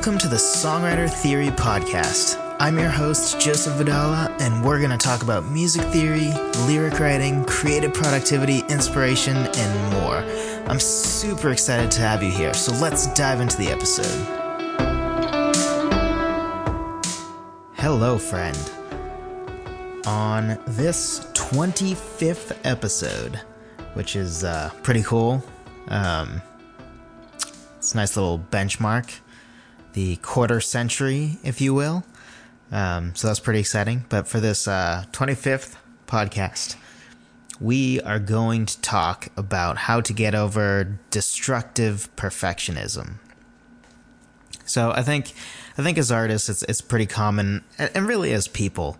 Welcome 0.00 0.16
to 0.20 0.28
the 0.28 0.36
Songwriter 0.36 1.10
Theory 1.10 1.48
Podcast. 1.48 2.56
I'm 2.58 2.78
your 2.78 2.88
host, 2.88 3.38
Joseph 3.38 3.74
Vidala, 3.74 4.34
and 4.40 4.64
we're 4.64 4.78
going 4.78 4.92
to 4.92 4.96
talk 4.96 5.22
about 5.22 5.44
music 5.44 5.82
theory, 5.88 6.32
lyric 6.66 6.98
writing, 6.98 7.44
creative 7.44 7.92
productivity, 7.92 8.60
inspiration, 8.70 9.36
and 9.36 9.92
more. 9.92 10.16
I'm 10.70 10.80
super 10.80 11.50
excited 11.50 11.90
to 11.90 12.00
have 12.00 12.22
you 12.22 12.30
here, 12.30 12.54
so 12.54 12.72
let's 12.76 13.12
dive 13.12 13.42
into 13.42 13.58
the 13.58 13.66
episode. 13.66 14.06
Hello, 17.74 18.16
friend. 18.16 18.56
On 20.06 20.58
this 20.66 21.26
25th 21.34 22.56
episode, 22.64 23.38
which 23.92 24.16
is 24.16 24.44
uh, 24.44 24.70
pretty 24.82 25.02
cool, 25.02 25.44
um, 25.88 26.40
it's 27.76 27.92
a 27.92 27.98
nice 27.98 28.16
little 28.16 28.38
benchmark 28.38 29.12
the 29.92 30.16
quarter 30.16 30.60
century, 30.60 31.38
if 31.42 31.60
you 31.60 31.74
will. 31.74 32.04
Um, 32.72 33.14
so 33.14 33.26
that's 33.26 33.40
pretty 33.40 33.60
exciting. 33.60 34.04
But 34.08 34.28
for 34.28 34.40
this 34.40 34.68
uh, 34.68 35.04
25th 35.12 35.76
podcast, 36.06 36.76
we 37.60 38.00
are 38.00 38.18
going 38.18 38.66
to 38.66 38.80
talk 38.80 39.28
about 39.36 39.76
how 39.76 40.00
to 40.00 40.12
get 40.12 40.34
over 40.34 40.98
destructive 41.10 42.08
perfectionism. 42.16 43.16
So 44.64 44.92
I 44.92 45.02
think, 45.02 45.32
I 45.76 45.82
think 45.82 45.98
as 45.98 46.12
artists, 46.12 46.48
it's 46.48 46.62
it's 46.62 46.80
pretty 46.80 47.06
common, 47.06 47.64
and 47.76 48.06
really 48.06 48.32
as 48.32 48.46
people, 48.46 48.96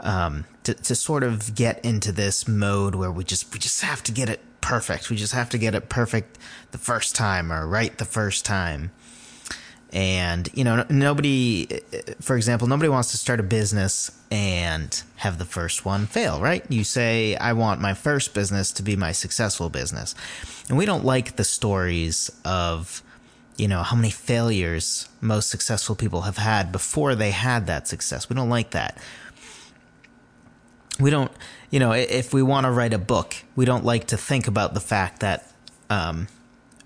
um, 0.00 0.46
to 0.64 0.72
to 0.72 0.94
sort 0.94 1.22
of 1.22 1.54
get 1.54 1.84
into 1.84 2.12
this 2.12 2.48
mode 2.48 2.94
where 2.94 3.12
we 3.12 3.22
just 3.22 3.52
we 3.52 3.58
just 3.58 3.82
have 3.82 4.02
to 4.04 4.12
get 4.12 4.30
it 4.30 4.40
perfect. 4.62 5.10
We 5.10 5.16
just 5.16 5.34
have 5.34 5.50
to 5.50 5.58
get 5.58 5.74
it 5.74 5.90
perfect 5.90 6.38
the 6.70 6.78
first 6.78 7.14
time 7.14 7.52
or 7.52 7.66
right 7.66 7.96
the 7.98 8.06
first 8.06 8.46
time 8.46 8.90
and 9.92 10.48
you 10.54 10.64
know 10.64 10.86
nobody 10.88 11.66
for 12.20 12.36
example 12.36 12.66
nobody 12.66 12.88
wants 12.88 13.10
to 13.10 13.18
start 13.18 13.40
a 13.40 13.42
business 13.42 14.10
and 14.30 15.02
have 15.16 15.38
the 15.38 15.44
first 15.44 15.84
one 15.84 16.06
fail 16.06 16.40
right? 16.40 16.64
You 16.70 16.84
say 16.84 17.36
i 17.36 17.52
want 17.52 17.80
my 17.80 17.94
first 17.94 18.34
business 18.34 18.72
to 18.72 18.82
be 18.82 18.96
my 18.96 19.12
successful 19.12 19.68
business. 19.68 20.14
And 20.68 20.78
we 20.78 20.86
don't 20.86 21.04
like 21.04 21.36
the 21.36 21.44
stories 21.44 22.30
of 22.44 23.02
you 23.56 23.68
know 23.68 23.82
how 23.82 23.96
many 23.96 24.10
failures 24.10 25.08
most 25.20 25.50
successful 25.50 25.94
people 25.94 26.22
have 26.22 26.38
had 26.38 26.72
before 26.72 27.14
they 27.14 27.30
had 27.30 27.66
that 27.66 27.86
success. 27.86 28.28
We 28.28 28.36
don't 28.36 28.48
like 28.48 28.70
that. 28.70 28.96
We 30.98 31.10
don't 31.10 31.30
you 31.70 31.80
know 31.80 31.92
if 31.92 32.32
we 32.32 32.42
want 32.42 32.64
to 32.64 32.70
write 32.70 32.94
a 32.94 32.98
book 32.98 33.36
we 33.56 33.64
don't 33.64 33.84
like 33.84 34.06
to 34.08 34.16
think 34.16 34.46
about 34.46 34.74
the 34.74 34.80
fact 34.80 35.20
that 35.20 35.52
um, 35.90 36.28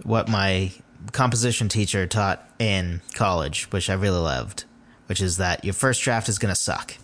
what 0.03 0.29
my 0.29 0.73
composition 1.13 1.69
teacher 1.69 2.07
taught 2.07 2.49
in 2.59 3.01
college, 3.15 3.71
which 3.73 3.91
I 3.91 3.95
really 3.95 4.19
loved, 4.19 4.65
which 5.07 5.21
is 5.21 5.37
that 5.39 5.65
your 5.65 5.75
first 5.75 6.03
draft 6.03 6.29
is 6.29 6.39
going 6.39 6.53
to 6.53 6.61
suck. 6.61 6.95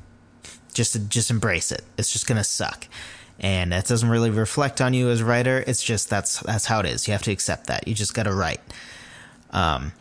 Just 0.72 1.08
just 1.08 1.30
embrace 1.30 1.70
it. 1.70 1.82
It's 1.98 2.12
just 2.12 2.26
going 2.26 2.38
to 2.38 2.44
suck. 2.44 2.88
And 3.40 3.72
that 3.72 3.86
doesn't 3.86 4.08
really 4.08 4.30
reflect 4.30 4.80
on 4.80 4.94
you 4.94 5.10
as 5.10 5.20
a 5.20 5.24
writer. 5.24 5.62
It's 5.66 5.82
just 5.82 6.08
that's 6.08 6.40
that's 6.40 6.66
how 6.66 6.80
it 6.80 6.86
is. 6.86 7.06
You 7.06 7.12
have 7.12 7.22
to 7.22 7.32
accept 7.32 7.66
that. 7.66 7.86
You 7.86 7.94
just 7.94 8.14
got 8.14 8.24
to 8.24 8.32
write. 8.32 8.60
Um, 9.50 9.92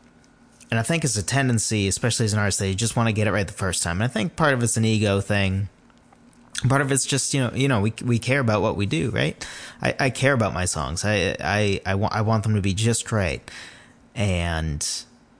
and 0.70 0.80
I 0.80 0.84
think 0.84 1.04
it's 1.04 1.18
a 1.18 1.24
tendency, 1.24 1.88
especially 1.90 2.26
as 2.26 2.34
an 2.34 2.40
artist, 2.40 2.60
that 2.60 2.70
you 2.70 2.76
just 2.76 2.96
want 2.96 3.08
to 3.08 3.14
get 3.14 3.28
it 3.28 3.32
right 3.32 3.46
the 3.46 3.54
first 3.54 3.84
time. 3.84 3.98
And 3.98 4.04
I 4.04 4.08
think 4.08 4.38
part 4.38 4.54
of 4.54 4.64
it's 4.64 4.78
an 4.78 4.86
ego 4.86 5.20
thing. 5.20 5.68
Part 6.68 6.82
of 6.82 6.92
it's 6.92 7.06
just 7.06 7.34
you 7.34 7.42
know 7.42 7.52
you 7.54 7.68
know 7.68 7.82
we 7.82 7.94
we 8.06 8.20
care 8.20 8.40
about 8.40 8.62
what 8.62 8.78
we 8.78 8.86
do, 8.86 9.10
right? 9.10 9.46
I, 9.82 9.96
I 10.00 10.10
care 10.12 10.34
about 10.34 10.54
my 10.54 10.66
songs. 10.66 11.04
I 11.04 11.36
I 11.40 11.82
I 11.86 11.96
want 11.96 12.14
I 12.14 12.22
want 12.22 12.44
them 12.44 12.56
to 12.56 12.62
be 12.62 12.74
just 12.74 13.12
right. 13.12 13.42
And, 14.16 14.88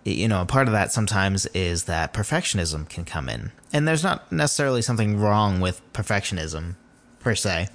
you 0.04 0.28
know, 0.28 0.46
part 0.46 0.68
of 0.68 0.74
that 0.74 0.92
sometimes 0.92 1.46
is 1.48 1.86
that 1.86 2.14
perfectionism 2.14 2.88
can 2.88 3.06
come 3.06 3.30
in. 3.30 3.52
And 3.74 3.88
there's 3.88 4.04
not 4.04 4.32
necessarily 4.32 4.82
something 4.82 5.20
wrong 5.20 5.60
with 5.60 5.82
perfectionism 5.94 6.76
per 7.20 7.36
se, 7.36 7.68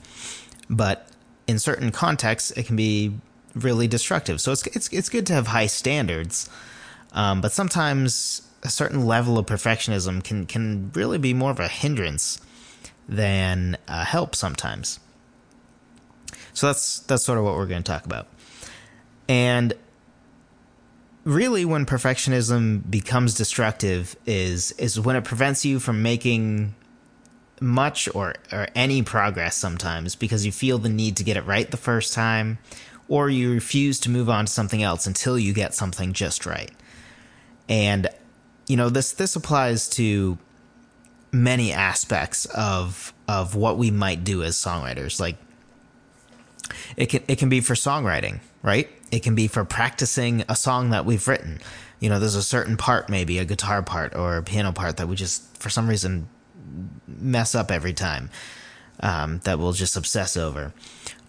but 0.68 1.08
in 1.46 1.58
certain 1.58 1.90
contexts, 1.92 2.50
it 2.52 2.66
can 2.66 2.76
be 2.76 3.14
really 3.54 3.86
destructive. 3.86 4.40
So 4.40 4.52
it's, 4.52 4.66
it's, 4.68 4.88
it's 4.88 5.08
good 5.08 5.26
to 5.26 5.32
have 5.34 5.48
high 5.48 5.66
standards. 5.66 6.50
Um, 7.12 7.40
but 7.40 7.52
sometimes 7.52 8.42
a 8.62 8.68
certain 8.68 9.06
level 9.06 9.38
of 9.38 9.46
perfectionism 9.46 10.22
can, 10.22 10.46
can 10.46 10.90
really 10.94 11.18
be 11.18 11.32
more 11.32 11.50
of 11.50 11.60
a 11.60 11.68
hindrance 11.68 12.40
than 13.08 13.76
a 13.86 14.04
help 14.04 14.34
sometimes. 14.34 14.98
So 16.52 16.68
that's 16.68 17.00
that's 17.00 17.22
sort 17.22 17.38
of 17.38 17.44
what 17.44 17.54
we're 17.54 17.66
going 17.66 17.82
to 17.82 17.92
talk 17.92 18.06
about. 18.06 18.28
And 19.28 19.74
really 21.26 21.64
when 21.64 21.84
perfectionism 21.84 22.88
becomes 22.88 23.34
destructive 23.34 24.16
is 24.26 24.70
is 24.72 24.98
when 24.98 25.16
it 25.16 25.24
prevents 25.24 25.64
you 25.64 25.80
from 25.80 26.00
making 26.00 26.72
much 27.60 28.08
or 28.14 28.34
or 28.52 28.68
any 28.76 29.02
progress 29.02 29.56
sometimes 29.56 30.14
because 30.14 30.46
you 30.46 30.52
feel 30.52 30.78
the 30.78 30.88
need 30.88 31.16
to 31.16 31.24
get 31.24 31.36
it 31.36 31.44
right 31.44 31.72
the 31.72 31.76
first 31.76 32.14
time 32.14 32.58
or 33.08 33.28
you 33.28 33.52
refuse 33.52 33.98
to 33.98 34.08
move 34.08 34.30
on 34.30 34.46
to 34.46 34.52
something 34.52 34.82
else 34.82 35.06
until 35.06 35.36
you 35.36 35.52
get 35.52 35.74
something 35.74 36.12
just 36.12 36.46
right. 36.46 36.70
And 37.68 38.08
you 38.68 38.76
know 38.76 38.88
this 38.88 39.12
this 39.12 39.34
applies 39.34 39.88
to 39.90 40.38
many 41.32 41.72
aspects 41.72 42.44
of 42.46 43.12
of 43.26 43.56
what 43.56 43.76
we 43.78 43.90
might 43.90 44.22
do 44.22 44.44
as 44.44 44.54
songwriters 44.54 45.18
like 45.18 45.36
it 46.96 47.06
can 47.06 47.22
it 47.28 47.38
can 47.38 47.48
be 47.48 47.60
for 47.60 47.74
songwriting, 47.74 48.40
right? 48.62 48.88
It 49.10 49.22
can 49.22 49.34
be 49.34 49.48
for 49.48 49.64
practicing 49.64 50.44
a 50.48 50.56
song 50.56 50.90
that 50.90 51.04
we've 51.04 51.26
written. 51.28 51.60
You 52.00 52.08
know, 52.08 52.18
there's 52.18 52.34
a 52.34 52.42
certain 52.42 52.76
part, 52.76 53.08
maybe 53.08 53.38
a 53.38 53.44
guitar 53.44 53.82
part 53.82 54.14
or 54.14 54.36
a 54.36 54.42
piano 54.42 54.72
part 54.72 54.96
that 54.98 55.08
we 55.08 55.16
just, 55.16 55.56
for 55.58 55.70
some 55.70 55.88
reason, 55.88 56.28
mess 57.06 57.54
up 57.54 57.70
every 57.70 57.92
time. 57.92 58.30
Um, 59.00 59.40
that 59.40 59.58
we'll 59.58 59.72
just 59.72 59.94
obsess 59.94 60.38
over, 60.38 60.72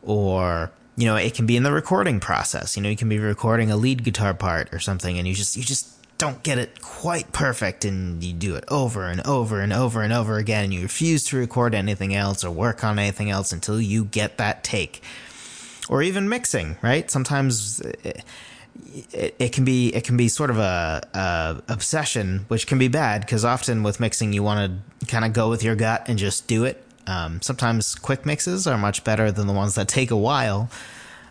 or 0.02 0.72
you 0.96 1.06
know, 1.06 1.18
it 1.18 1.34
can 1.34 1.46
be 1.46 1.58
in 1.58 1.64
the 1.64 1.72
recording 1.74 2.22
process. 2.22 2.78
You 2.78 2.84
know, 2.84 2.88
you 2.88 2.96
can 2.96 3.10
be 3.10 3.20
recording 3.20 3.72
a 3.72 3.76
lead 3.76 4.06
guitar 4.06 4.34
part 4.34 4.74
or 4.74 4.80
something, 4.80 5.18
and 5.18 5.28
you 5.28 5.34
just 5.34 5.58
you 5.58 5.64
just 5.64 5.94
don't 6.18 6.42
get 6.44 6.58
it 6.58 6.82
quite 6.82 7.34
perfect, 7.34 7.84
and 7.84 8.24
you 8.24 8.32
do 8.32 8.56
it 8.56 8.64
over 8.70 9.04
and 9.04 9.20
over 9.28 9.60
and 9.60 9.74
over 9.74 10.02
and 10.02 10.14
over 10.14 10.38
again, 10.38 10.64
and 10.64 10.74
you 10.74 10.82
refuse 10.82 11.26
to 11.26 11.38
record 11.38 11.76
anything 11.76 12.16
else 12.16 12.46
or 12.46 12.52
work 12.52 12.86
on 12.86 12.98
anything 12.98 13.30
else 13.30 13.52
until 13.52 13.82
you 13.82 14.06
get 14.06 14.38
that 14.38 14.64
take 14.64 15.04
or 15.90 16.02
even 16.02 16.30
mixing, 16.30 16.78
right? 16.82 17.10
Sometimes 17.10 17.80
it, 17.82 18.24
it, 19.14 19.36
it 19.40 19.52
can 19.52 19.66
be 19.66 19.94
it 19.94 20.04
can 20.04 20.18
be 20.18 20.28
sort 20.28 20.50
of 20.50 20.58
a, 20.58 21.02
a 21.14 21.72
obsession, 21.72 22.46
which 22.48 22.68
can 22.68 22.78
be 22.78 22.88
bad 22.88 23.22
because 23.22 23.46
often 23.46 23.84
with 23.84 24.00
mixing 24.00 24.34
you 24.34 24.44
want 24.44 24.82
to 25.00 25.06
kind 25.08 25.26
of 25.26 25.34
go 25.34 25.50
with 25.50 25.64
your 25.64 25.76
gut 25.76 26.06
and 26.08 26.18
just 26.18 26.48
do 26.48 26.64
it. 26.64 26.84
Um, 27.08 27.42
sometimes 27.42 27.96
quick 27.96 28.26
mixes 28.26 28.68
are 28.68 28.78
much 28.78 29.04
better 29.04 29.32
than 29.32 29.48
the 29.48 29.54
ones 29.54 29.76
that 29.76 29.88
take 29.88 30.12
a 30.12 30.18
while. 30.18 30.70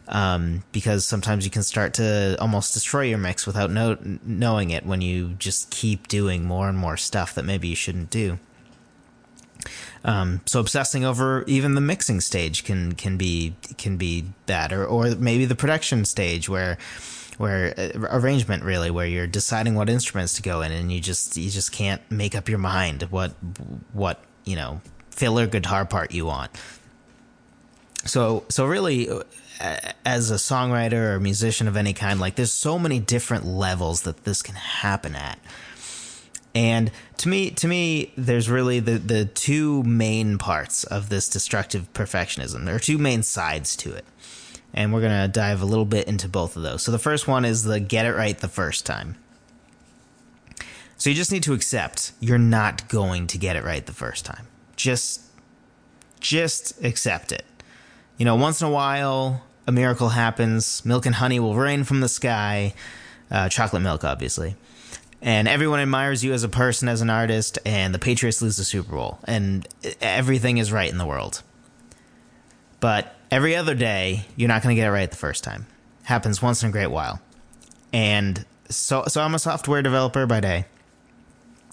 Um, 0.08 0.62
because 0.70 1.04
sometimes 1.04 1.44
you 1.44 1.50
can 1.50 1.64
start 1.64 1.94
to 1.94 2.36
almost 2.40 2.72
destroy 2.74 3.02
your 3.02 3.18
mix 3.18 3.44
without 3.44 3.72
know, 3.72 3.98
knowing 4.24 4.70
it 4.70 4.86
when 4.86 5.00
you 5.00 5.30
just 5.30 5.70
keep 5.70 6.06
doing 6.06 6.44
more 6.44 6.68
and 6.68 6.78
more 6.78 6.96
stuff 6.96 7.34
that 7.34 7.44
maybe 7.44 7.66
you 7.66 7.74
shouldn't 7.74 8.08
do. 8.08 8.38
Um, 10.04 10.40
so 10.46 10.60
obsessing 10.60 11.04
over 11.04 11.44
even 11.46 11.74
the 11.74 11.80
mixing 11.80 12.20
stage 12.20 12.64
can 12.64 12.92
can 12.92 13.16
be 13.16 13.54
can 13.78 13.96
be 13.96 14.24
bad, 14.46 14.72
or 14.72 14.84
or 14.86 15.14
maybe 15.16 15.44
the 15.44 15.54
production 15.54 16.04
stage 16.04 16.48
where 16.48 16.78
where 17.38 17.74
uh, 17.78 17.90
arrangement 18.10 18.64
really 18.64 18.90
where 18.90 19.06
you're 19.06 19.26
deciding 19.26 19.74
what 19.74 19.90
instruments 19.90 20.34
to 20.34 20.42
go 20.42 20.62
in 20.62 20.72
and 20.72 20.90
you 20.92 21.00
just 21.00 21.36
you 21.36 21.50
just 21.50 21.72
can't 21.72 22.00
make 22.10 22.34
up 22.34 22.48
your 22.48 22.58
mind 22.58 23.02
what 23.10 23.32
what 23.92 24.20
you 24.44 24.56
know 24.56 24.80
filler 25.10 25.46
guitar 25.46 25.84
part 25.84 26.12
you 26.12 26.26
want. 26.26 26.50
So 28.04 28.44
so 28.48 28.66
really 28.66 29.08
uh, 29.10 29.22
as 30.04 30.30
a 30.30 30.34
songwriter 30.34 31.14
or 31.14 31.20
musician 31.20 31.68
of 31.68 31.76
any 31.76 31.92
kind 31.92 32.20
like 32.20 32.36
there's 32.36 32.52
so 32.52 32.78
many 32.78 33.00
different 33.00 33.44
levels 33.46 34.02
that 34.02 34.24
this 34.24 34.42
can 34.42 34.54
happen 34.54 35.14
at 35.14 35.38
and 36.56 36.90
to 37.18 37.28
me, 37.28 37.50
to 37.50 37.68
me, 37.68 38.14
there's 38.16 38.48
really 38.48 38.80
the, 38.80 38.92
the 38.92 39.26
two 39.26 39.82
main 39.82 40.38
parts 40.38 40.84
of 40.84 41.10
this 41.10 41.28
destructive 41.28 41.92
perfectionism. 41.92 42.64
There 42.64 42.74
are 42.74 42.78
two 42.78 42.96
main 42.96 43.22
sides 43.22 43.76
to 43.76 43.92
it. 43.92 44.06
And 44.72 44.90
we're 44.90 45.02
going 45.02 45.20
to 45.20 45.28
dive 45.28 45.60
a 45.60 45.66
little 45.66 45.84
bit 45.84 46.08
into 46.08 46.30
both 46.30 46.56
of 46.56 46.62
those. 46.62 46.82
So 46.82 46.92
the 46.92 46.98
first 46.98 47.28
one 47.28 47.44
is 47.44 47.64
the 47.64 47.78
get 47.78 48.06
it 48.06 48.14
right 48.14 48.38
the 48.38 48.48
first 48.48 48.86
time. 48.86 49.16
So 50.96 51.10
you 51.10 51.16
just 51.16 51.30
need 51.30 51.42
to 51.42 51.52
accept 51.52 52.12
you're 52.20 52.38
not 52.38 52.88
going 52.88 53.26
to 53.26 53.36
get 53.36 53.56
it 53.56 53.62
right 53.62 53.84
the 53.84 53.92
first 53.92 54.24
time. 54.24 54.46
Just 54.76 55.20
just 56.20 56.82
accept 56.82 57.32
it. 57.32 57.44
You 58.16 58.24
know, 58.24 58.34
once 58.34 58.62
in 58.62 58.66
a 58.66 58.70
while 58.70 59.42
a 59.66 59.72
miracle 59.72 60.08
happens, 60.08 60.82
milk 60.86 61.04
and 61.04 61.16
honey 61.16 61.38
will 61.38 61.54
rain 61.54 61.84
from 61.84 62.00
the 62.00 62.08
sky. 62.08 62.72
Uh, 63.30 63.50
chocolate 63.50 63.82
milk, 63.82 64.04
obviously 64.04 64.56
and 65.22 65.48
everyone 65.48 65.80
admires 65.80 66.22
you 66.22 66.32
as 66.32 66.44
a 66.44 66.48
person, 66.48 66.88
as 66.88 67.00
an 67.00 67.10
artist, 67.10 67.58
and 67.64 67.94
the 67.94 67.98
Patriots 67.98 68.42
lose 68.42 68.56
the 68.56 68.64
Super 68.64 68.92
Bowl, 68.92 69.18
and 69.24 69.66
everything 70.00 70.58
is 70.58 70.70
right 70.72 70.90
in 70.90 70.98
the 70.98 71.06
world. 71.06 71.42
But 72.80 73.14
every 73.30 73.56
other 73.56 73.74
day, 73.74 74.26
you're 74.36 74.48
not 74.48 74.62
going 74.62 74.74
to 74.74 74.80
get 74.80 74.86
it 74.86 74.92
right 74.92 75.10
the 75.10 75.16
first 75.16 75.42
time. 75.44 75.66
Happens 76.04 76.40
once 76.40 76.62
in 76.62 76.68
a 76.68 76.72
great 76.72 76.88
while. 76.88 77.20
And 77.92 78.44
so 78.68 79.04
so 79.08 79.22
I'm 79.22 79.34
a 79.34 79.38
software 79.38 79.82
developer 79.82 80.26
by 80.26 80.40
day. 80.40 80.66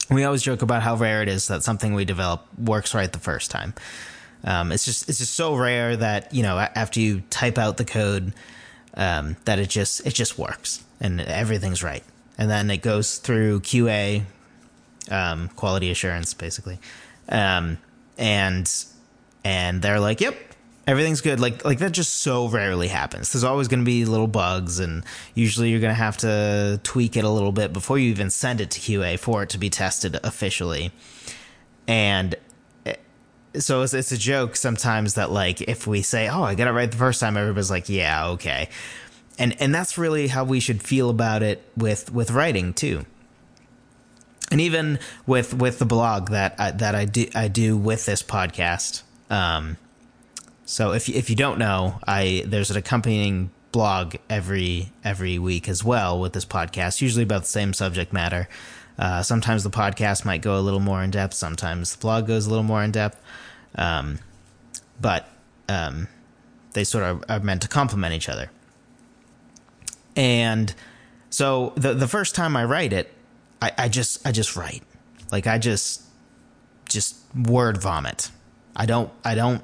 We 0.10 0.24
always 0.24 0.44
joke 0.44 0.62
about 0.62 0.82
how 0.82 0.96
rare 0.96 1.22
it 1.22 1.30
is 1.30 1.48
that 1.48 1.64
something 1.64 1.94
we 1.94 2.06
develop 2.06 2.46
works 2.58 2.94
right 2.94 3.12
the 3.12 3.20
first 3.20 3.52
time. 3.52 3.74
Um, 4.44 4.72
it's 4.72 4.86
just 4.86 5.10
it's 5.10 5.20
just 5.20 5.34
so 5.34 5.56
rare 5.56 5.96
that 5.96 6.34
you 6.34 6.44
know 6.44 6.58
after 6.58 7.00
you 7.00 7.22
type 7.30 7.58
out 7.58 7.78
the 7.78 7.86
code 7.86 8.34
um, 8.96 9.38
that 9.46 9.60
it 9.60 9.70
just 9.70 10.06
it 10.06 10.14
just 10.14 10.38
works 10.38 10.84
and 11.00 11.22
everything's 11.22 11.84
right, 11.84 12.04
and 12.38 12.50
then 12.50 12.70
it 12.70 12.82
goes 12.82 13.18
through 13.18 13.62
QA, 13.62 14.24
um, 15.12 15.50
quality 15.50 15.92
assurance, 15.92 16.34
basically, 16.34 16.80
um, 17.30 17.78
and 18.18 18.72
and 19.44 19.82
they're 19.82 20.00
like, 20.00 20.22
"Yep, 20.22 20.36
everything's 20.88 21.22
good." 21.22 21.40
Like 21.40 21.64
like 21.66 21.80
that 21.80 21.92
just 21.92 22.22
so 22.22 22.48
rarely 22.48 22.88
happens. 22.88 23.32
There's 23.32 23.44
always 23.44 23.68
going 23.68 23.82
to 23.82 23.86
be 23.86 24.06
little 24.06 24.28
bugs, 24.28 24.80
and 24.80 25.04
usually 25.36 25.70
you're 25.70 25.80
going 25.80 25.92
to 25.92 25.96
have 25.96 26.18
to 26.18 26.80
tweak 26.84 27.18
it 27.18 27.24
a 27.24 27.30
little 27.30 27.52
bit 27.52 27.74
before 27.74 27.98
you 28.00 28.10
even 28.10 28.30
send 28.30 28.62
it 28.62 28.72
to 28.72 28.80
QA 28.80 29.20
for 29.20 29.44
it 29.44 29.50
to 29.50 29.58
be 29.58 29.70
tested 29.70 30.20
officially. 30.24 30.92
And 31.88 32.36
eh, 32.86 32.96
so 33.56 33.82
it's, 33.82 33.94
it's 33.94 34.12
a 34.12 34.18
joke 34.18 34.56
sometimes 34.56 35.16
that 35.16 35.32
like 35.32 35.62
if 35.62 35.86
we 35.86 36.02
say, 36.02 36.30
"Oh, 36.30 36.44
I 36.44 36.56
got 36.56 36.68
it 36.68 36.72
right 36.72 36.90
the 36.90 36.98
first 36.98 37.20
time," 37.20 37.38
everybody's 37.38 37.72
like, 37.72 37.90
"Yeah, 37.90 38.28
okay." 38.30 38.70
And 39.40 39.60
and 39.62 39.74
that's 39.74 39.98
really 39.98 40.28
how 40.28 40.44
we 40.44 40.60
should 40.60 40.84
feel 40.84 41.10
about 41.10 41.44
it 41.44 41.64
with 41.76 42.12
with 42.12 42.32
writing 42.32 42.74
too 42.74 43.06
and 44.54 44.62
even 44.62 45.00
with 45.26 45.54
with 45.54 45.80
the 45.80 45.86
blog 45.86 46.30
that 46.30 46.56
I, 46.60 46.72
that 46.72 46.94
I 46.94 47.06
do 47.06 47.28
I 47.34 47.48
do 47.48 47.76
with 47.76 48.06
this 48.06 48.22
podcast. 48.22 49.02
Um, 49.32 49.78
so 50.66 50.94
if 50.94 51.10
if 51.10 51.30
you 51.30 51.36
don't 51.36 51.58
know, 51.58 52.00
I 52.06 52.44
there's 52.46 52.70
an 52.70 52.78
accompanying 52.78 53.50
blog 53.72 54.16
every 54.30 54.92
every 55.04 55.40
week 55.40 55.68
as 55.68 55.84
well 55.84 56.22
with 56.22 56.34
this 56.34 56.46
podcast, 56.46 57.02
usually 57.02 57.24
about 57.24 57.42
the 57.42 57.48
same 57.48 57.74
subject 57.74 58.14
matter. 58.14 58.48
Uh, 58.98 59.24
sometimes 59.24 59.64
the 59.64 59.72
podcast 59.72 60.24
might 60.24 60.44
go 60.44 60.58
a 60.58 60.62
little 60.62 60.80
more 60.80 61.02
in 61.02 61.10
depth. 61.10 61.34
Sometimes 61.34 61.96
the 61.96 62.00
blog 62.00 62.28
goes 62.28 62.46
a 62.46 62.50
little 62.50 62.64
more 62.64 62.84
in 62.84 62.92
depth. 62.92 63.20
Um, 63.74 64.20
but 65.02 65.28
um, 65.68 66.08
they 66.74 66.84
sort 66.84 67.04
of 67.04 67.24
are 67.28 67.40
meant 67.40 67.64
to 67.64 67.68
complement 67.68 68.14
each 68.14 68.30
other. 68.30 68.52
And 70.16 70.74
so 71.30 71.74
the 71.76 71.94
the 71.94 72.08
first 72.08 72.36
time 72.36 72.56
I 72.56 72.66
write 72.66 72.94
it, 72.94 73.12
I, 73.62 73.72
I 73.78 73.90
just 73.90 74.26
I 74.26 74.32
just 74.32 74.56
write. 74.56 74.84
Like 75.32 75.48
I 75.48 75.58
just 75.58 76.04
just 76.90 77.18
word 77.36 77.82
vomit. 77.82 78.30
I 78.76 78.86
don't 78.86 79.12
I 79.24 79.36
don't 79.36 79.64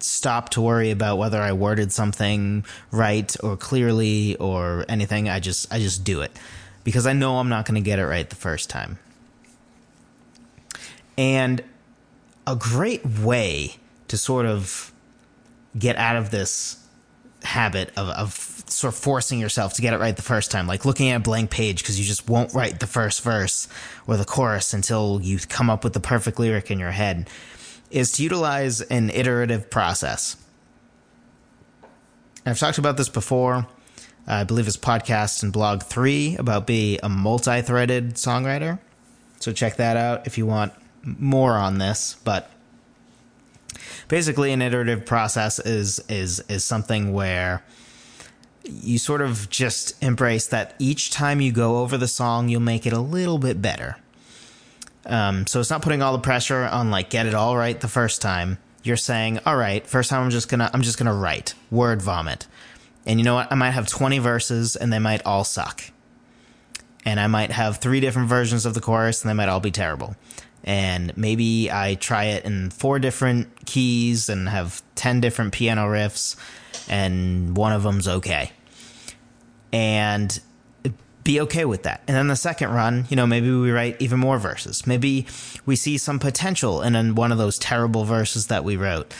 stop 0.00 0.50
to 0.50 0.60
worry 0.60 0.90
about 0.90 1.16
whether 1.16 1.40
I 1.40 1.52
worded 1.52 1.92
something 1.92 2.64
right 2.90 3.34
or 3.42 3.56
clearly 3.56 4.36
or 4.36 4.84
anything. 4.88 5.28
I 5.28 5.40
just 5.40 5.72
I 5.72 5.78
just 5.78 6.04
do 6.04 6.20
it 6.20 6.32
because 6.84 7.06
I 7.06 7.12
know 7.12 7.38
I'm 7.38 7.48
not 7.48 7.64
going 7.64 7.76
to 7.76 7.80
get 7.80 7.98
it 7.98 8.06
right 8.06 8.28
the 8.28 8.36
first 8.36 8.70
time. 8.70 8.98
And 11.16 11.62
a 12.46 12.56
great 12.56 13.06
way 13.06 13.76
to 14.08 14.18
sort 14.18 14.46
of 14.46 14.92
get 15.78 15.96
out 15.96 16.16
of 16.16 16.30
this 16.30 16.84
habit 17.42 17.90
of, 17.96 18.08
of 18.08 18.53
sort 18.66 18.94
of 18.94 18.98
forcing 18.98 19.38
yourself 19.38 19.74
to 19.74 19.82
get 19.82 19.94
it 19.94 20.00
right 20.00 20.16
the 20.16 20.22
first 20.22 20.50
time, 20.50 20.66
like 20.66 20.84
looking 20.84 21.10
at 21.10 21.16
a 21.16 21.20
blank 21.20 21.50
page 21.50 21.78
because 21.82 21.98
you 21.98 22.04
just 22.04 22.28
won't 22.28 22.52
write 22.54 22.80
the 22.80 22.86
first 22.86 23.22
verse 23.22 23.68
or 24.06 24.16
the 24.16 24.24
chorus 24.24 24.72
until 24.72 25.20
you 25.22 25.38
come 25.38 25.70
up 25.70 25.84
with 25.84 25.92
the 25.92 26.00
perfect 26.00 26.38
lyric 26.38 26.70
in 26.70 26.78
your 26.78 26.90
head, 26.90 27.28
is 27.90 28.12
to 28.12 28.22
utilize 28.22 28.80
an 28.80 29.10
iterative 29.10 29.70
process. 29.70 30.36
I've 32.46 32.58
talked 32.58 32.78
about 32.78 32.96
this 32.96 33.08
before. 33.08 33.66
I 34.26 34.44
believe 34.44 34.66
it's 34.66 34.76
podcast 34.76 35.42
and 35.42 35.52
blog 35.52 35.82
three 35.82 36.36
about 36.36 36.66
being 36.66 36.98
a 37.02 37.08
multi 37.08 37.60
threaded 37.62 38.14
songwriter. 38.14 38.78
So 39.40 39.52
check 39.52 39.76
that 39.76 39.96
out 39.96 40.26
if 40.26 40.38
you 40.38 40.46
want 40.46 40.72
more 41.04 41.52
on 41.52 41.78
this. 41.78 42.16
But 42.24 42.50
basically, 44.08 44.52
an 44.52 44.62
iterative 44.62 45.04
process 45.04 45.58
is 45.58 46.00
is 46.08 46.40
is 46.48 46.64
something 46.64 47.12
where 47.12 47.62
you 48.64 48.98
sort 48.98 49.20
of 49.20 49.48
just 49.50 50.02
embrace 50.02 50.46
that 50.48 50.74
each 50.78 51.10
time 51.10 51.40
you 51.40 51.52
go 51.52 51.78
over 51.78 51.96
the 51.98 52.08
song, 52.08 52.48
you'll 52.48 52.60
make 52.60 52.86
it 52.86 52.92
a 52.92 53.00
little 53.00 53.38
bit 53.38 53.60
better. 53.60 53.96
Um, 55.06 55.46
so 55.46 55.60
it's 55.60 55.70
not 55.70 55.82
putting 55.82 56.02
all 56.02 56.12
the 56.12 56.22
pressure 56.22 56.64
on 56.64 56.90
like 56.90 57.10
get 57.10 57.26
it 57.26 57.34
all 57.34 57.56
right 57.56 57.78
the 57.78 57.88
first 57.88 58.22
time. 58.22 58.58
You're 58.82 58.96
saying, 58.96 59.40
all 59.46 59.56
right, 59.56 59.86
first 59.86 60.10
time 60.10 60.22
I'm 60.22 60.30
just 60.30 60.48
gonna 60.48 60.70
I'm 60.72 60.82
just 60.82 60.98
gonna 60.98 61.14
write 61.14 61.54
word 61.70 62.02
vomit, 62.02 62.46
and 63.06 63.18
you 63.18 63.24
know 63.24 63.34
what? 63.34 63.50
I 63.50 63.54
might 63.54 63.70
have 63.70 63.86
20 63.86 64.18
verses 64.18 64.76
and 64.76 64.92
they 64.92 64.98
might 64.98 65.24
all 65.24 65.44
suck, 65.44 65.82
and 67.04 67.20
I 67.20 67.26
might 67.26 67.50
have 67.50 67.78
three 67.78 68.00
different 68.00 68.28
versions 68.28 68.66
of 68.66 68.74
the 68.74 68.80
chorus 68.80 69.22
and 69.22 69.28
they 69.28 69.34
might 69.34 69.48
all 69.48 69.60
be 69.60 69.70
terrible. 69.70 70.16
And 70.64 71.14
maybe 71.16 71.70
I 71.70 71.94
try 71.94 72.24
it 72.24 72.44
in 72.44 72.70
four 72.70 72.98
different 72.98 73.66
keys 73.66 74.28
and 74.28 74.48
have 74.48 74.82
10 74.94 75.20
different 75.20 75.52
piano 75.52 75.82
riffs 75.82 76.36
and 76.88 77.56
one 77.56 77.72
of 77.72 77.82
them's 77.82 78.08
okay. 78.08 78.50
And 79.72 80.40
be 81.24 81.40
okay 81.40 81.64
with 81.64 81.82
that. 81.84 82.02
And 82.06 82.16
then 82.16 82.28
the 82.28 82.36
second 82.36 82.70
run, 82.70 83.06
you 83.08 83.16
know, 83.16 83.26
maybe 83.26 83.50
we 83.50 83.70
write 83.70 83.96
even 84.00 84.20
more 84.20 84.38
verses. 84.38 84.86
Maybe 84.86 85.26
we 85.66 85.74
see 85.74 85.98
some 85.98 86.18
potential 86.18 86.82
in 86.82 87.14
one 87.14 87.32
of 87.32 87.38
those 87.38 87.58
terrible 87.58 88.04
verses 88.04 88.46
that 88.48 88.62
we 88.62 88.76
wrote 88.76 89.12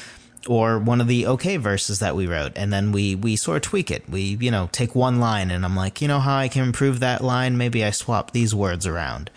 or 0.47 0.79
one 0.79 1.01
of 1.01 1.09
the 1.09 1.27
okay 1.27 1.57
verses 1.57 2.01
that 2.01 2.15
we 2.15 2.27
wrote 2.27 2.53
and 2.55 2.71
then 2.71 2.93
we 2.93 3.15
we 3.15 3.35
sort 3.35 3.57
of 3.57 3.63
tweak 3.63 3.91
it. 3.91 4.09
We, 4.09 4.37
you 4.41 4.51
know, 4.51 4.69
take 4.73 4.95
one 4.95 5.19
line 5.19 5.51
and 5.51 5.65
I'm 5.65 5.75
like, 5.75 6.03
"You 6.03 6.09
know 6.09 6.21
how 6.21 6.37
I 6.37 6.49
can 6.49 6.63
improve 6.63 7.01
that 7.01 7.25
line? 7.25 7.57
Maybe 7.57 7.83
I 7.83 7.91
swap 7.91 8.33
these 8.33 8.55
words 8.55 8.87
around." 8.87 9.31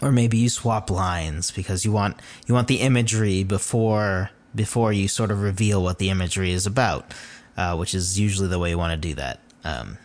Or 0.00 0.12
maybe 0.12 0.38
you 0.38 0.48
swap 0.48 0.90
lines 0.90 1.50
because 1.50 1.84
you 1.84 1.92
want 1.92 2.20
you 2.46 2.54
want 2.54 2.68
the 2.68 2.80
imagery 2.80 3.42
before 3.42 4.30
before 4.54 4.92
you 4.92 5.08
sort 5.08 5.30
of 5.30 5.42
reveal 5.42 5.82
what 5.82 5.98
the 5.98 6.10
imagery 6.10 6.52
is 6.52 6.66
about, 6.66 7.12
uh, 7.56 7.76
which 7.76 7.94
is 7.94 8.18
usually 8.18 8.48
the 8.48 8.58
way 8.58 8.70
you 8.70 8.78
want 8.78 9.00
to 9.00 9.08
do 9.08 9.14
that. 9.14 9.40
Um, 9.64 9.98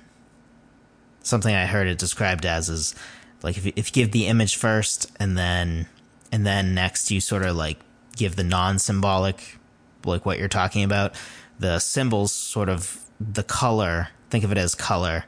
something 1.22 1.54
I 1.54 1.66
heard 1.66 1.88
it 1.88 1.98
described 1.98 2.45
as 2.45 2.69
is 2.69 2.95
like 3.42 3.57
if 3.57 3.66
you, 3.66 3.74
if 3.75 3.90
you 3.90 4.04
give 4.04 4.12
the 4.12 4.28
image 4.28 4.56
first 4.56 5.12
and 5.19 5.38
then 5.38 5.88
and 6.31 6.46
then 6.46 6.74
next 6.74 7.12
you 7.12 7.22
sort 7.22 7.44
of 7.44 7.56
like 7.56 7.80
give 8.16 8.36
the 8.36 8.44
non-symbolic 8.44 9.58
like 10.06 10.25
what 10.25 10.38
you're 10.38 10.48
talking 10.48 10.84
about 10.84 11.15
the 11.60 11.79
symbols 11.79 12.32
sort 12.32 12.70
of 12.70 13.00
the 13.20 13.44
color 13.44 14.10
think 14.29 14.44
of 14.44 14.51
it 14.51 14.58
as 14.58 14.75
color 14.75 15.25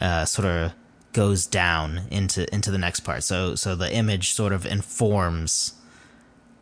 uh, 0.00 0.24
sort 0.24 0.46
of 0.46 0.72
goes 1.14 1.46
down 1.46 2.02
into 2.10 2.52
into 2.54 2.70
the 2.70 2.78
next 2.78 3.00
part 3.00 3.24
so 3.24 3.54
so 3.54 3.74
the 3.74 3.90
image 3.94 4.32
sort 4.34 4.52
of 4.52 4.66
informs 4.66 5.72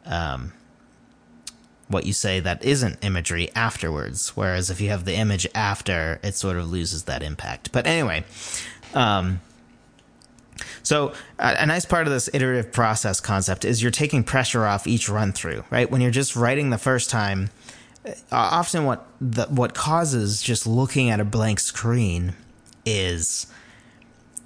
um 0.06 0.52
what 1.92 2.06
you 2.06 2.12
say 2.12 2.40
that 2.40 2.64
isn't 2.64 3.04
imagery 3.04 3.50
afterwards. 3.54 4.30
Whereas 4.30 4.70
if 4.70 4.80
you 4.80 4.88
have 4.88 5.04
the 5.04 5.14
image 5.14 5.46
after, 5.54 6.18
it 6.22 6.34
sort 6.34 6.56
of 6.56 6.70
loses 6.70 7.04
that 7.04 7.22
impact. 7.22 7.70
But 7.70 7.86
anyway, 7.86 8.24
um, 8.94 9.40
so 10.82 11.14
a, 11.38 11.66
nice 11.66 11.84
part 11.84 12.06
of 12.06 12.12
this 12.12 12.28
iterative 12.32 12.72
process 12.72 13.20
concept 13.20 13.64
is 13.64 13.82
you're 13.82 13.90
taking 13.90 14.24
pressure 14.24 14.64
off 14.64 14.86
each 14.86 15.08
run 15.08 15.32
through, 15.32 15.64
right? 15.70 15.90
When 15.90 16.00
you're 16.00 16.10
just 16.10 16.34
writing 16.34 16.70
the 16.70 16.78
first 16.78 17.10
time, 17.10 17.50
uh, 18.04 18.12
often 18.32 18.84
what 18.84 19.06
the, 19.20 19.44
what 19.46 19.74
causes 19.74 20.42
just 20.42 20.66
looking 20.66 21.10
at 21.10 21.20
a 21.20 21.24
blank 21.24 21.60
screen 21.60 22.34
is 22.84 23.46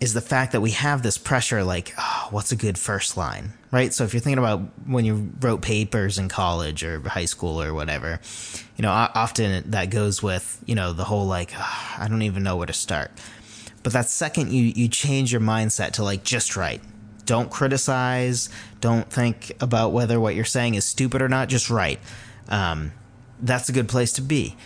is 0.00 0.12
the 0.12 0.20
fact 0.20 0.52
that 0.52 0.60
we 0.60 0.72
have 0.72 1.02
this 1.02 1.16
pressure 1.18 1.64
like 1.64 1.94
oh, 1.98 2.28
what's 2.30 2.52
a 2.52 2.56
good 2.56 2.78
first 2.78 3.16
line? 3.16 3.52
Right? 3.70 3.92
So 3.92 4.04
if 4.04 4.14
you're 4.14 4.20
thinking 4.20 4.38
about 4.38 4.60
when 4.86 5.04
you 5.04 5.32
wrote 5.40 5.62
papers 5.62 6.18
in 6.18 6.28
college 6.28 6.84
or 6.84 7.00
high 7.08 7.24
school 7.24 7.60
or 7.60 7.74
whatever 7.74 8.20
you 8.76 8.82
know 8.82 8.90
often 8.90 9.70
that 9.70 9.90
goes 9.90 10.22
with 10.22 10.62
you 10.66 10.74
know 10.74 10.92
the 10.92 11.04
whole 11.04 11.26
like 11.26 11.52
oh, 11.56 11.94
i 11.98 12.06
don't 12.08 12.22
even 12.22 12.42
know 12.42 12.56
where 12.56 12.66
to 12.66 12.72
start. 12.72 13.10
But 13.82 13.92
that 13.92 14.08
second 14.08 14.52
you 14.52 14.62
you 14.62 14.88
change 14.88 15.32
your 15.32 15.40
mindset 15.40 15.92
to 15.92 16.04
like 16.04 16.24
just 16.24 16.56
write 16.56 16.82
don't 17.26 17.50
criticize. 17.50 18.48
Don't 18.80 19.10
think 19.10 19.52
about 19.60 19.90
whether 19.92 20.20
what 20.20 20.36
you're 20.36 20.44
saying 20.44 20.76
is 20.76 20.84
stupid 20.84 21.20
or 21.20 21.28
not. 21.28 21.48
Just 21.48 21.70
write 21.70 21.98
um, 22.48 22.92
that's 23.40 23.68
a 23.68 23.72
good 23.72 23.88
place 23.88 24.12
to 24.14 24.22
be 24.22 24.56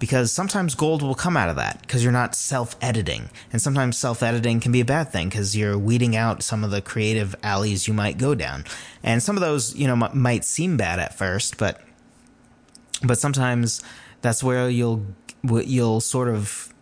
because 0.00 0.32
sometimes 0.32 0.74
gold 0.74 1.02
will 1.02 1.14
come 1.14 1.36
out 1.36 1.50
of 1.50 1.56
that 1.56 1.82
because 1.82 2.02
you're 2.02 2.10
not 2.10 2.34
self 2.34 2.74
editing. 2.80 3.30
And 3.52 3.62
sometimes 3.62 3.96
self 3.96 4.22
editing 4.22 4.58
can 4.58 4.72
be 4.72 4.80
a 4.80 4.84
bad 4.84 5.12
thing 5.12 5.28
because 5.28 5.56
you're 5.56 5.78
weeding 5.78 6.16
out 6.16 6.42
some 6.42 6.64
of 6.64 6.72
the 6.72 6.80
creative 6.80 7.36
alleys 7.44 7.86
you 7.86 7.94
might 7.94 8.18
go 8.18 8.34
down. 8.34 8.64
And 9.04 9.22
some 9.22 9.36
of 9.36 9.42
those, 9.42 9.76
you 9.76 9.86
know, 9.86 10.04
m- 10.04 10.18
might 10.18 10.44
seem 10.44 10.76
bad 10.76 10.98
at 10.98 11.16
first, 11.16 11.58
but 11.58 11.80
but 13.02 13.18
sometimes 13.18 13.82
that's 14.22 14.42
where 14.42 14.68
you'll 14.68 15.06
you'll 15.44 16.00
sort 16.00 16.28
of 16.28 16.72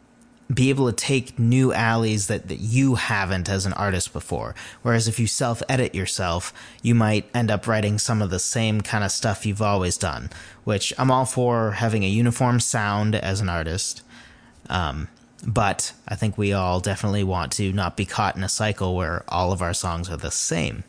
be 0.53 0.71
able 0.71 0.87
to 0.87 0.97
take 0.97 1.39
new 1.39 1.73
alleys 1.73 2.27
that, 2.29 2.49
that 2.49 2.59
you 2.59 2.95
haven't 2.95 3.49
as 3.49 3.67
an 3.67 3.75
artist 3.75 4.13
before. 4.13 4.55
Whereas 4.83 5.07
if 5.07 5.21
you 5.21 5.27
self 5.27 5.63
edit 5.69 5.95
yourself, 5.95 6.55
you 6.83 6.95
might 6.95 7.29
end 7.35 7.51
up 7.51 7.67
writing 7.67 7.99
some 7.99 8.23
of 8.23 8.31
the 8.31 8.39
same 8.39 8.81
kind 8.81 9.05
of 9.05 9.13
stuff 9.13 9.45
you've 9.45 9.63
always 9.63 9.99
done, 9.99 10.31
which 10.65 10.93
I'm 10.99 11.11
all 11.11 11.27
for 11.27 11.73
having 11.73 12.03
a 12.03 12.09
uniform 12.09 12.61
sound 12.61 13.15
as 13.15 13.41
an 13.41 13.49
artist. 13.49 14.03
Um, 14.71 15.09
but 15.47 15.93
I 16.09 16.15
think 16.15 16.37
we 16.37 16.53
all 16.53 16.81
definitely 16.81 17.25
want 17.25 17.53
to 17.53 17.73
not 17.73 17.97
be 17.97 18.05
caught 18.05 18.37
in 18.37 18.43
a 18.43 18.49
cycle 18.49 18.97
where 18.97 19.25
all 19.29 19.53
of 19.53 19.63
our 19.63 19.75
songs 19.75 20.11
are 20.11 20.17
the 20.17 20.31
same. 20.31 20.85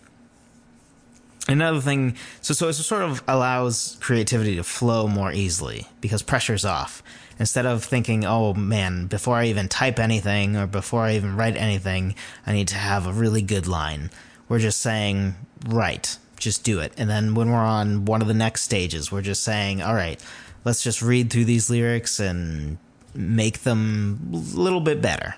Another 1.50 1.82
thing, 1.82 2.16
so 2.42 2.54
so 2.54 2.68
it 2.68 2.74
sort 2.74 3.02
of 3.02 3.24
allows 3.28 3.98
creativity 4.00 4.56
to 4.56 4.64
flow 4.64 5.08
more 5.08 5.32
easily 5.32 5.88
because 6.00 6.22
pressure's 6.22 6.64
off. 6.64 7.02
Instead 7.40 7.66
of 7.66 7.84
thinking, 7.84 8.24
oh 8.24 8.54
man, 8.54 9.08
before 9.08 9.36
I 9.36 9.46
even 9.46 9.68
type 9.68 9.98
anything 9.98 10.56
or 10.56 10.68
before 10.68 11.02
I 11.02 11.16
even 11.16 11.36
write 11.36 11.56
anything, 11.58 12.14
I 12.46 12.54
need 12.54 12.68
to 12.68 12.76
have 12.76 13.08
a 13.08 13.14
really 13.14 13.42
good 13.42 13.66
line. 13.66 14.12
We're 14.48 14.60
just 14.60 14.80
saying, 14.82 15.36
right, 15.66 16.18
just 16.38 16.64
do 16.64 16.80
it. 16.80 16.94
And 16.98 17.10
then 17.10 17.34
when 17.34 17.50
we're 17.50 17.58
on 17.58 18.06
one 18.06 18.22
of 18.22 18.28
the 18.28 18.34
next 18.34 18.62
stages, 18.62 19.12
we're 19.12 19.22
just 19.22 19.42
saying, 19.42 19.82
all 19.82 19.96
right, 19.96 20.22
let's 20.66 20.84
just 20.84 21.02
read 21.02 21.32
through 21.32 21.46
these 21.46 21.70
lyrics 21.70 22.20
and 22.20 22.78
make 23.16 23.60
them 23.60 24.30
a 24.34 24.38
little 24.38 24.82
bit 24.82 25.02
better. 25.02 25.36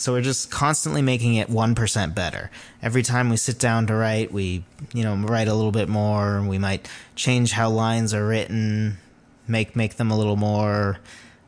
So 0.00 0.12
we're 0.14 0.22
just 0.22 0.50
constantly 0.50 1.02
making 1.02 1.34
it 1.34 1.48
1% 1.48 2.14
better. 2.14 2.50
Every 2.82 3.02
time 3.02 3.28
we 3.28 3.36
sit 3.36 3.58
down 3.58 3.86
to 3.88 3.94
write, 3.94 4.32
we, 4.32 4.64
you 4.94 5.04
know, 5.04 5.14
write 5.14 5.46
a 5.46 5.52
little 5.52 5.72
bit 5.72 5.90
more. 5.90 6.40
We 6.40 6.56
might 6.56 6.88
change 7.16 7.52
how 7.52 7.68
lines 7.68 8.14
are 8.14 8.26
written, 8.26 8.96
make 9.46 9.76
make 9.76 9.96
them 9.96 10.10
a 10.10 10.16
little 10.16 10.36
more 10.36 11.00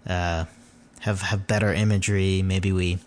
uh, 0.06 0.44
have 1.00 1.22
have 1.22 1.46
better 1.46 1.72
imagery. 1.72 2.42
Maybe 2.42 2.72
we 2.72 2.98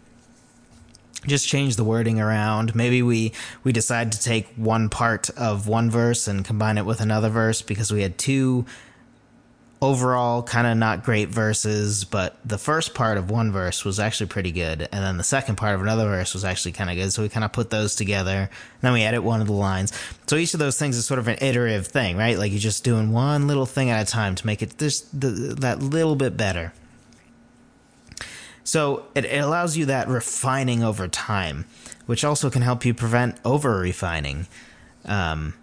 just 1.28 1.48
change 1.48 1.76
the 1.76 1.84
wording 1.84 2.20
around. 2.20 2.74
Maybe 2.74 3.04
we 3.04 3.32
we 3.64 3.72
decide 3.72 4.14
to 4.14 4.20
take 4.20 4.48
one 4.56 4.90
part 4.90 5.30
of 5.38 5.68
one 5.68 5.92
verse 5.92 6.28
and 6.28 6.44
combine 6.44 6.80
it 6.80 6.88
with 6.88 7.02
another 7.02 7.30
verse 7.30 7.62
because 7.62 7.92
we 7.92 8.02
had 8.02 8.18
two 8.18 8.66
overall 9.82 10.42
kind 10.42 10.66
of 10.66 10.78
not 10.78 11.04
great 11.04 11.30
verses, 11.30 12.06
but 12.06 12.38
the 12.46 12.58
first 12.58 12.94
part 12.94 13.18
of 13.18 13.30
one 13.30 13.52
verse 13.52 13.84
was 13.84 14.00
actually 14.00 14.28
pretty 14.28 14.52
good, 14.52 14.82
and 14.82 15.04
then 15.04 15.18
the 15.18 15.24
second 15.24 15.58
part 15.58 15.76
of 15.76 15.82
another 15.82 16.06
verse 16.06 16.34
was 16.34 16.46
actually 16.46 16.72
kind 16.72 16.90
of 16.90 16.96
good. 16.96 17.12
So 17.12 17.22
we 17.22 17.30
kind 17.30 17.44
of 17.44 17.52
put 17.52 17.70
those 17.70 17.96
together, 17.96 18.38
and 18.38 18.82
then 18.82 18.94
we 18.94 19.04
edit 19.04 19.24
one 19.24 19.42
of 19.42 19.48
the 19.48 19.54
lines. 19.54 19.92
So 20.28 20.38
each 20.38 20.54
of 20.54 20.60
those 20.60 20.80
things 20.80 20.98
is 20.98 21.06
sort 21.06 21.20
of 21.20 21.28
an 21.28 21.38
iterative 21.42 21.88
thing, 21.88 22.18
right? 22.18 22.38
Like 22.38 22.52
you're 22.52 22.60
just 22.60 22.84
doing 22.84 23.12
one 23.12 23.48
little 23.48 23.66
thing 23.66 23.90
at 23.90 24.08
a 24.08 24.10
time 24.10 24.36
to 24.36 24.46
make 24.46 24.62
it 24.62 24.78
just 24.78 25.20
the, 25.20 25.28
that 25.60 25.82
little 25.82 26.16
bit 26.16 26.38
better. 26.38 26.74
So 28.64 29.06
it, 29.14 29.26
it 29.26 29.44
allows 29.44 29.78
you 29.78 29.86
that 29.86 30.08
refining 30.08 30.84
over 30.84 31.08
time, 31.08 31.66
which 32.06 32.24
also 32.24 32.50
can 32.50 32.64
help 32.64 32.86
you 32.86 32.94
prevent 32.94 33.38
over 33.46 33.78
refining. 33.78 34.48
Um, 35.06 35.54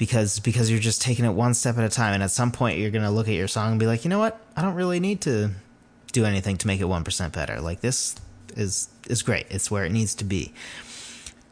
because 0.00 0.40
because 0.40 0.70
you're 0.70 0.80
just 0.80 1.02
taking 1.02 1.26
it 1.26 1.32
one 1.32 1.52
step 1.52 1.76
at 1.76 1.84
a 1.84 1.90
time. 1.90 2.14
And 2.14 2.22
at 2.22 2.30
some 2.30 2.52
point 2.52 2.78
you're 2.78 2.90
going 2.90 3.04
to 3.04 3.10
look 3.10 3.28
at 3.28 3.34
your 3.34 3.48
song 3.48 3.72
and 3.72 3.78
be 3.78 3.86
like 3.86 4.02
you 4.02 4.08
know 4.08 4.18
what? 4.18 4.40
I 4.56 4.62
don't 4.62 4.74
really 4.74 4.98
need 4.98 5.20
to 5.22 5.50
do 6.12 6.24
anything 6.24 6.56
to 6.56 6.66
make 6.66 6.80
it 6.80 6.86
1% 6.86 7.32
better. 7.32 7.60
Like 7.60 7.82
this 7.82 8.16
is 8.56 8.88
is 9.10 9.20
great. 9.20 9.44
It's 9.50 9.70
where 9.70 9.84
it 9.84 9.92
needs 9.92 10.14
to 10.16 10.24
be. 10.24 10.54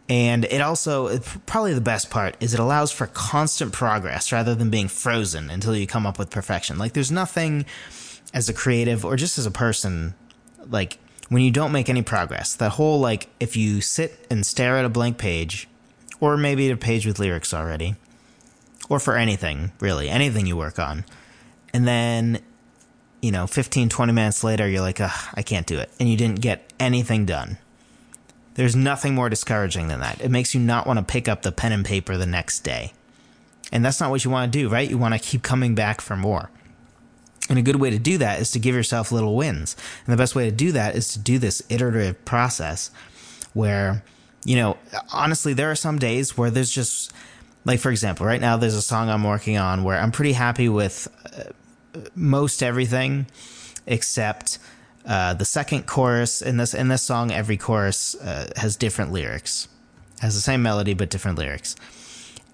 And 0.08 0.46
it 0.46 0.62
also 0.62 1.18
probably 1.44 1.74
the 1.74 1.82
best 1.82 2.08
part 2.08 2.38
is 2.40 2.54
it 2.54 2.60
allows 2.60 2.90
for 2.90 3.06
constant 3.08 3.74
progress 3.74 4.32
rather 4.32 4.54
than 4.54 4.70
being 4.70 4.88
frozen 4.88 5.50
until 5.50 5.76
you 5.76 5.86
come 5.86 6.06
up 6.06 6.18
with 6.18 6.30
perfection. 6.30 6.78
Like 6.78 6.94
there's 6.94 7.12
nothing 7.12 7.66
as 8.32 8.48
a 8.48 8.54
creative 8.54 9.04
or 9.04 9.16
just 9.16 9.36
as 9.36 9.44
a 9.44 9.50
person 9.50 10.14
like 10.70 10.96
when 11.28 11.42
you 11.42 11.50
don't 11.50 11.72
make 11.72 11.90
any 11.90 12.00
progress 12.02 12.56
that 12.56 12.70
whole 12.70 12.98
like 12.98 13.28
if 13.40 13.56
you 13.58 13.82
sit 13.82 14.26
and 14.30 14.46
stare 14.46 14.78
at 14.78 14.86
a 14.86 14.88
blank 14.88 15.18
page 15.18 15.68
or 16.20 16.36
maybe 16.36 16.70
a 16.70 16.76
page 16.76 17.06
with 17.06 17.18
lyrics 17.18 17.54
already 17.54 17.94
or 18.88 18.98
for 18.98 19.16
anything, 19.16 19.72
really, 19.80 20.08
anything 20.08 20.46
you 20.46 20.56
work 20.56 20.78
on. 20.78 21.04
And 21.74 21.86
then, 21.86 22.40
you 23.20 23.30
know, 23.30 23.46
15, 23.46 23.88
20 23.88 24.12
minutes 24.12 24.42
later, 24.42 24.68
you're 24.68 24.80
like, 24.80 25.00
I 25.00 25.42
can't 25.44 25.66
do 25.66 25.78
it. 25.78 25.90
And 26.00 26.08
you 26.08 26.16
didn't 26.16 26.40
get 26.40 26.72
anything 26.80 27.26
done. 27.26 27.58
There's 28.54 28.74
nothing 28.74 29.14
more 29.14 29.28
discouraging 29.28 29.88
than 29.88 30.00
that. 30.00 30.20
It 30.20 30.30
makes 30.30 30.54
you 30.54 30.60
not 30.60 30.86
want 30.86 30.98
to 30.98 31.04
pick 31.04 31.28
up 31.28 31.42
the 31.42 31.52
pen 31.52 31.72
and 31.72 31.84
paper 31.84 32.16
the 32.16 32.26
next 32.26 32.60
day. 32.60 32.92
And 33.70 33.84
that's 33.84 34.00
not 34.00 34.10
what 34.10 34.24
you 34.24 34.30
want 34.30 34.52
to 34.52 34.58
do, 34.58 34.68
right? 34.68 34.88
You 34.88 34.98
want 34.98 35.14
to 35.14 35.20
keep 35.20 35.42
coming 35.42 35.74
back 35.74 36.00
for 36.00 36.16
more. 36.16 36.50
And 37.48 37.58
a 37.58 37.62
good 37.62 37.76
way 37.76 37.90
to 37.90 37.98
do 37.98 38.18
that 38.18 38.40
is 38.40 38.50
to 38.52 38.58
give 38.58 38.74
yourself 38.74 39.12
little 39.12 39.36
wins. 39.36 39.76
And 40.04 40.12
the 40.12 40.16
best 40.16 40.34
way 40.34 40.44
to 40.44 40.54
do 40.54 40.72
that 40.72 40.96
is 40.96 41.12
to 41.12 41.18
do 41.18 41.38
this 41.38 41.62
iterative 41.68 42.24
process 42.24 42.90
where, 43.54 44.02
you 44.44 44.56
know, 44.56 44.76
honestly, 45.12 45.54
there 45.54 45.70
are 45.70 45.76
some 45.76 45.98
days 45.98 46.36
where 46.36 46.50
there's 46.50 46.70
just 46.70 47.12
like 47.64 47.80
for 47.80 47.90
example, 47.90 48.26
right 48.26 48.40
now 48.40 48.56
there's 48.56 48.74
a 48.74 48.82
song 48.82 49.08
I'm 49.08 49.24
working 49.24 49.56
on 49.56 49.84
where 49.84 49.98
I'm 49.98 50.12
pretty 50.12 50.32
happy 50.32 50.68
with 50.68 51.08
uh, 51.36 52.00
most 52.14 52.62
everything 52.62 53.26
except 53.86 54.58
uh, 55.06 55.34
the 55.34 55.44
second 55.44 55.86
chorus 55.86 56.42
in 56.42 56.58
this 56.58 56.74
in 56.74 56.88
this 56.88 57.02
song. 57.02 57.32
Every 57.32 57.56
chorus 57.56 58.14
uh, 58.16 58.50
has 58.56 58.76
different 58.76 59.12
lyrics, 59.12 59.68
has 60.20 60.34
the 60.34 60.40
same 60.40 60.62
melody 60.62 60.94
but 60.94 61.10
different 61.10 61.38
lyrics, 61.38 61.76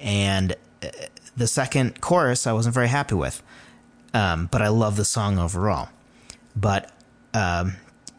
and 0.00 0.52
uh, 0.82 0.88
the 1.36 1.46
second 1.46 2.00
chorus 2.00 2.46
I 2.46 2.52
wasn't 2.52 2.74
very 2.74 2.88
happy 2.88 3.14
with, 3.14 3.42
um, 4.14 4.48
but 4.50 4.62
I 4.62 4.68
love 4.68 4.96
the 4.96 5.04
song 5.04 5.38
overall. 5.38 5.88
But 6.54 6.92
um, 7.34 7.74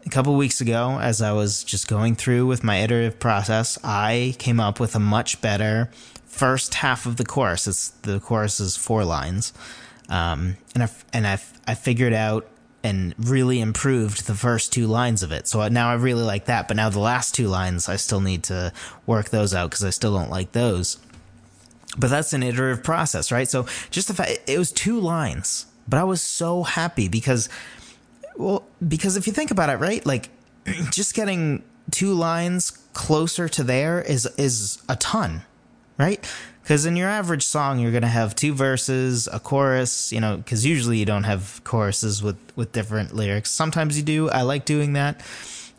a 0.05 0.09
couple 0.09 0.35
weeks 0.35 0.61
ago, 0.61 0.99
as 0.99 1.21
I 1.21 1.31
was 1.31 1.63
just 1.63 1.87
going 1.87 2.15
through 2.15 2.45
with 2.45 2.63
my 2.63 2.77
iterative 2.77 3.19
process, 3.19 3.79
I 3.83 4.35
came 4.37 4.59
up 4.59 4.79
with 4.79 4.95
a 4.95 4.99
much 4.99 5.41
better 5.41 5.89
first 6.35 6.75
half 6.75 7.05
of 7.05 7.15
the 7.15 7.25
chorus. 7.25 7.67
It's 7.67 7.89
the 7.89 8.19
chorus 8.19 8.59
is 8.59 8.75
four 8.75 9.05
lines, 9.05 9.53
um, 10.09 10.57
and 10.73 10.83
I 10.83 10.89
and 11.13 11.25
I 11.25 11.39
I 11.65 11.75
figured 11.75 12.13
out 12.13 12.47
and 12.83 13.15
really 13.17 13.61
improved 13.61 14.27
the 14.27 14.35
first 14.35 14.71
two 14.71 14.85
lines 14.85 15.23
of 15.23 15.31
it. 15.31 15.47
So 15.47 15.67
now 15.69 15.89
I 15.89 15.95
really 15.95 16.21
like 16.21 16.45
that. 16.45 16.67
But 16.67 16.77
now 16.77 16.89
the 16.89 16.99
last 16.99 17.33
two 17.33 17.47
lines, 17.47 17.89
I 17.89 17.95
still 17.95 18.21
need 18.21 18.43
to 18.43 18.71
work 19.07 19.29
those 19.29 19.55
out 19.55 19.71
because 19.71 19.83
I 19.83 19.89
still 19.89 20.13
don't 20.13 20.29
like 20.29 20.51
those. 20.51 20.99
But 21.97 22.11
that's 22.11 22.31
an 22.33 22.43
iterative 22.43 22.83
process, 22.83 23.31
right? 23.31 23.47
So 23.47 23.65
just 23.89 24.07
the 24.07 24.13
fact 24.13 24.37
it 24.45 24.59
was 24.59 24.71
two 24.71 24.99
lines, 24.99 25.65
but 25.87 25.97
I 25.97 26.03
was 26.03 26.21
so 26.21 26.61
happy 26.61 27.07
because, 27.07 27.49
well, 28.35 28.67
because 28.87 29.17
if 29.17 29.25
you 29.25 29.33
think 29.33 29.49
about 29.49 29.69
it, 29.69 29.77
right, 29.77 30.05
like 30.05 30.29
just 30.91 31.15
getting 31.15 31.63
two 31.89 32.13
lines 32.13 32.69
closer 32.93 33.49
to 33.49 33.63
there 33.63 34.01
is 34.01 34.25
is 34.37 34.83
a 34.89 34.95
ton 34.97 35.41
right? 35.97 36.25
Because 36.61 36.85
in 36.85 36.95
your 36.95 37.09
average 37.09 37.43
song, 37.43 37.79
you're 37.79 37.91
to 37.99 38.07
have 38.07 38.35
two 38.35 38.53
verses, 38.53 39.29
a 39.31 39.39
chorus, 39.39 40.11
you 40.11 40.19
know, 40.19 40.37
because 40.37 40.65
usually 40.65 40.97
you 40.97 41.05
don't 41.05 41.23
have 41.23 41.61
choruses 41.63 42.23
with, 42.23 42.37
with 42.55 42.71
different 42.71 43.13
lyrics. 43.13 43.51
Sometimes 43.51 43.97
you 43.97 44.03
do. 44.03 44.29
I 44.29 44.41
like 44.41 44.65
doing 44.65 44.93
that. 44.93 45.21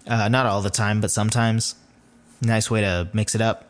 Uh, 0.07 0.29
not 0.29 0.47
all 0.47 0.63
the 0.63 0.71
time, 0.71 1.01
but 1.01 1.11
sometimes. 1.11 1.75
Nice 2.41 2.71
way 2.71 2.83
to 2.83 3.09
mix 3.13 3.35
it 3.35 3.41
up. 3.41 3.65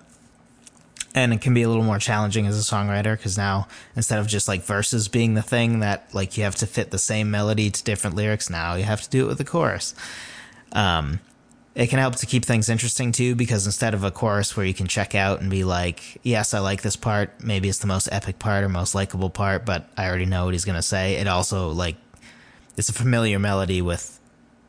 And 1.14 1.32
it 1.32 1.40
can 1.40 1.54
be 1.54 1.62
a 1.62 1.68
little 1.68 1.84
more 1.84 1.98
challenging 1.98 2.46
as 2.46 2.58
a 2.58 2.74
songwriter 2.74 3.16
because 3.16 3.38
now 3.38 3.68
instead 3.94 4.18
of 4.18 4.26
just 4.26 4.46
like 4.46 4.62
verses 4.62 5.08
being 5.08 5.32
the 5.32 5.40
thing 5.40 5.80
that 5.80 6.14
like 6.14 6.36
you 6.36 6.44
have 6.44 6.56
to 6.56 6.66
fit 6.66 6.90
the 6.90 6.98
same 6.98 7.30
melody 7.30 7.70
to 7.70 7.82
different 7.84 8.14
lyrics, 8.16 8.50
now 8.50 8.74
you 8.74 8.84
have 8.84 9.00
to 9.00 9.08
do 9.08 9.24
it 9.24 9.28
with 9.28 9.38
the 9.38 9.44
chorus. 9.44 9.94
Um, 10.72 11.20
it 11.76 11.88
can 11.88 11.98
help 11.98 12.16
to 12.16 12.24
keep 12.24 12.42
things 12.42 12.70
interesting 12.70 13.12
too, 13.12 13.34
because 13.34 13.66
instead 13.66 13.92
of 13.92 14.02
a 14.02 14.10
chorus 14.10 14.56
where 14.56 14.64
you 14.64 14.72
can 14.72 14.86
check 14.86 15.14
out 15.14 15.42
and 15.42 15.50
be 15.50 15.62
like, 15.62 16.18
yes, 16.22 16.54
I 16.54 16.58
like 16.60 16.80
this 16.80 16.96
part, 16.96 17.44
maybe 17.44 17.68
it's 17.68 17.80
the 17.80 17.86
most 17.86 18.08
epic 18.10 18.38
part 18.38 18.64
or 18.64 18.70
most 18.70 18.94
likable 18.94 19.28
part, 19.28 19.66
but 19.66 19.86
I 19.94 20.08
already 20.08 20.24
know 20.24 20.46
what 20.46 20.54
he's 20.54 20.64
going 20.64 20.76
to 20.76 20.82
say. 20.82 21.16
It 21.16 21.28
also, 21.28 21.68
like, 21.68 21.96
it's 22.78 22.88
a 22.88 22.94
familiar 22.94 23.38
melody 23.38 23.82
with 23.82 24.18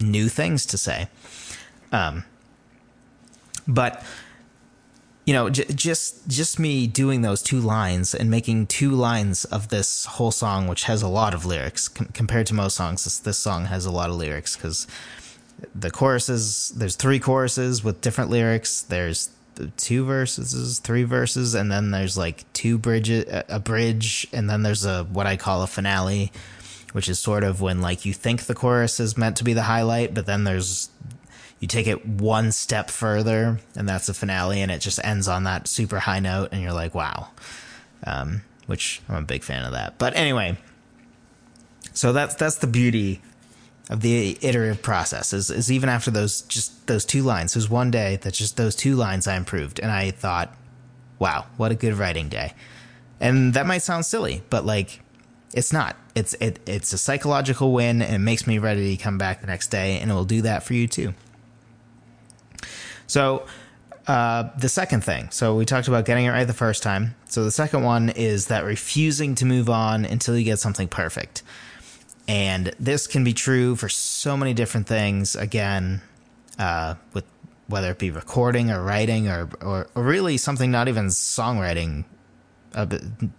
new 0.01 0.27
things 0.27 0.65
to 0.65 0.77
say. 0.77 1.07
Um, 1.93 2.25
but, 3.65 4.03
you 5.25 5.33
know, 5.33 5.49
j- 5.49 5.63
just, 5.73 6.27
just 6.27 6.59
me 6.59 6.87
doing 6.87 7.21
those 7.21 7.41
two 7.41 7.61
lines 7.61 8.13
and 8.13 8.29
making 8.29 8.67
two 8.67 8.91
lines 8.91 9.45
of 9.45 9.69
this 9.69 10.03
whole 10.05 10.31
song, 10.31 10.67
which 10.67 10.83
has 10.83 11.01
a 11.01 11.07
lot 11.07 11.33
of 11.33 11.45
lyrics 11.45 11.87
com- 11.87 12.07
compared 12.07 12.47
to 12.47 12.53
most 12.53 12.75
songs, 12.75 13.05
this, 13.05 13.17
this 13.17 13.37
song 13.37 13.65
has 13.65 13.85
a 13.85 13.91
lot 13.91 14.09
of 14.09 14.17
lyrics 14.17 14.57
because 14.57 14.87
the 15.73 15.89
choruses 15.89 16.69
there's 16.75 16.95
three 16.95 17.19
choruses 17.19 17.83
with 17.83 18.01
different 18.01 18.29
lyrics. 18.29 18.81
There's 18.81 19.29
two 19.77 20.05
verses 20.05 20.79
three 20.79 21.03
verses 21.03 21.55
and 21.55 21.71
then 21.71 21.91
there's 21.91 22.17
like 22.17 22.51
two 22.53 22.77
bridges 22.77 23.25
a 23.49 23.59
bridge 23.59 24.27
and 24.31 24.49
then 24.49 24.61
there's 24.61 24.85
a 24.85 25.03
what 25.05 25.25
i 25.25 25.35
call 25.35 25.63
a 25.63 25.67
finale 25.67 26.31
which 26.93 27.09
is 27.09 27.19
sort 27.19 27.43
of 27.43 27.61
when 27.61 27.81
like 27.81 28.05
you 28.05 28.13
think 28.13 28.43
the 28.43 28.55
chorus 28.55 28.99
is 28.99 29.17
meant 29.17 29.35
to 29.37 29.43
be 29.43 29.53
the 29.53 29.63
highlight 29.63 30.13
but 30.13 30.25
then 30.25 30.43
there's 30.43 30.89
you 31.59 31.67
take 31.67 31.87
it 31.87 32.05
one 32.05 32.51
step 32.51 32.89
further 32.89 33.59
and 33.75 33.89
that's 33.89 34.07
the 34.07 34.13
finale 34.13 34.61
and 34.61 34.71
it 34.71 34.79
just 34.79 34.99
ends 35.03 35.27
on 35.27 35.43
that 35.43 35.67
super 35.67 35.99
high 35.99 36.19
note 36.19 36.49
and 36.51 36.61
you're 36.61 36.73
like 36.73 36.93
wow. 36.93 37.29
Um, 38.03 38.43
which 38.67 39.01
i'm 39.09 39.15
a 39.15 39.21
big 39.21 39.43
fan 39.43 39.65
of 39.65 39.71
that. 39.71 39.97
But 39.97 40.15
anyway 40.15 40.57
so 41.93 42.13
that's 42.13 42.35
that's 42.35 42.57
the 42.57 42.67
beauty 42.67 43.21
of 43.89 44.01
the 44.01 44.37
iterative 44.41 44.81
process 44.81 45.33
is, 45.33 45.49
is 45.49 45.71
even 45.71 45.87
after 45.89 46.11
those 46.11 46.41
just 46.41 46.87
those 46.87 47.05
two 47.05 47.23
lines 47.23 47.53
there's 47.53 47.69
one 47.69 47.89
day 47.89 48.17
that 48.17 48.33
just 48.33 48.57
those 48.57 48.75
two 48.75 48.95
lines 48.95 49.27
i 49.27 49.35
improved 49.35 49.79
and 49.79 49.91
i 49.91 50.11
thought 50.11 50.53
wow 51.19 51.45
what 51.57 51.71
a 51.71 51.75
good 51.75 51.93
writing 51.93 52.27
day 52.27 52.53
and 53.19 53.53
that 53.53 53.65
might 53.65 53.81
sound 53.81 54.05
silly 54.05 54.43
but 54.49 54.65
like 54.65 55.01
it's 55.53 55.71
not 55.71 55.95
It's 56.15 56.33
it, 56.35 56.59
it's 56.67 56.93
a 56.93 56.97
psychological 56.97 57.71
win 57.71 58.01
and 58.01 58.15
it 58.15 58.19
makes 58.19 58.47
me 58.47 58.57
ready 58.57 58.95
to 58.95 59.03
come 59.03 59.17
back 59.17 59.41
the 59.41 59.47
next 59.47 59.67
day, 59.67 59.99
and 59.99 60.09
it 60.11 60.13
will 60.13 60.25
do 60.25 60.41
that 60.41 60.63
for 60.63 60.73
you 60.73 60.87
too. 60.87 61.13
So, 63.05 63.45
uh, 64.07 64.49
the 64.57 64.69
second 64.69 65.03
thing. 65.03 65.29
So 65.31 65.55
we 65.55 65.65
talked 65.65 65.87
about 65.87 66.05
getting 66.05 66.25
it 66.25 66.29
right 66.29 66.45
the 66.45 66.53
first 66.53 66.81
time. 66.83 67.15
So 67.25 67.43
the 67.43 67.51
second 67.51 67.83
one 67.83 68.09
is 68.09 68.47
that 68.47 68.63
refusing 68.63 69.35
to 69.35 69.45
move 69.45 69.69
on 69.69 70.05
until 70.05 70.37
you 70.37 70.43
get 70.43 70.59
something 70.59 70.87
perfect. 70.87 71.43
And 72.27 72.73
this 72.79 73.07
can 73.07 73.23
be 73.23 73.33
true 73.33 73.75
for 73.75 73.87
so 73.89 74.35
many 74.35 74.53
different 74.53 74.87
things. 74.87 75.35
Again, 75.35 76.01
uh, 76.59 76.95
with 77.13 77.25
whether 77.67 77.91
it 77.91 77.99
be 77.99 78.11
recording 78.11 78.71
or 78.71 78.81
writing 78.83 79.27
or, 79.27 79.49
or, 79.61 79.87
or 79.95 80.03
really 80.03 80.37
something 80.37 80.71
not 80.71 80.87
even 80.87 81.07
songwriting, 81.07 82.05
uh, 82.75 82.85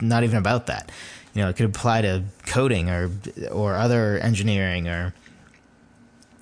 not 0.01 0.25
even 0.25 0.39
about 0.39 0.67
that. 0.67 0.91
You 1.35 1.43
know, 1.43 1.51
it 1.51 1.57
could 1.57 1.67
apply 1.67 2.03
to 2.03 2.25
coding 2.47 2.91
or 2.91 3.11
or 3.53 3.75
other 3.75 4.19
engineering 4.19 4.89
or 4.89 5.15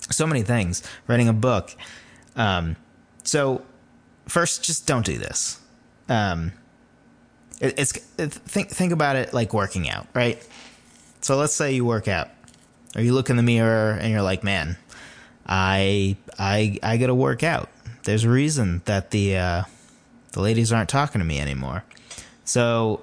so 0.09 0.25
many 0.25 0.41
things. 0.41 0.81
Writing 1.07 1.27
a 1.27 1.33
book. 1.33 1.75
Um, 2.35 2.75
so 3.23 3.61
first, 4.27 4.63
just 4.63 4.87
don't 4.87 5.05
do 5.05 5.17
this. 5.17 5.59
Um, 6.09 6.53
it, 7.59 7.77
it's 7.77 7.97
it, 8.17 8.31
think 8.31 8.69
think 8.69 8.91
about 8.91 9.15
it 9.15 9.33
like 9.33 9.53
working 9.53 9.89
out, 9.89 10.07
right? 10.13 10.45
So 11.21 11.35
let's 11.35 11.53
say 11.53 11.73
you 11.73 11.83
work 11.83 12.07
out, 12.07 12.29
or 12.95 13.01
you 13.01 13.13
look 13.13 13.29
in 13.29 13.37
the 13.37 13.43
mirror 13.43 13.91
and 13.91 14.11
you're 14.11 14.21
like, 14.21 14.43
man, 14.43 14.77
I 15.45 16.17
I 16.37 16.79
I 16.83 16.97
got 16.97 17.07
to 17.07 17.15
work 17.15 17.43
out. 17.43 17.69
There's 18.03 18.23
a 18.23 18.29
reason 18.29 18.81
that 18.85 19.11
the 19.11 19.37
uh, 19.37 19.63
the 20.31 20.41
ladies 20.41 20.71
aren't 20.71 20.89
talking 20.89 21.19
to 21.19 21.25
me 21.25 21.39
anymore. 21.39 21.83
So 22.43 23.01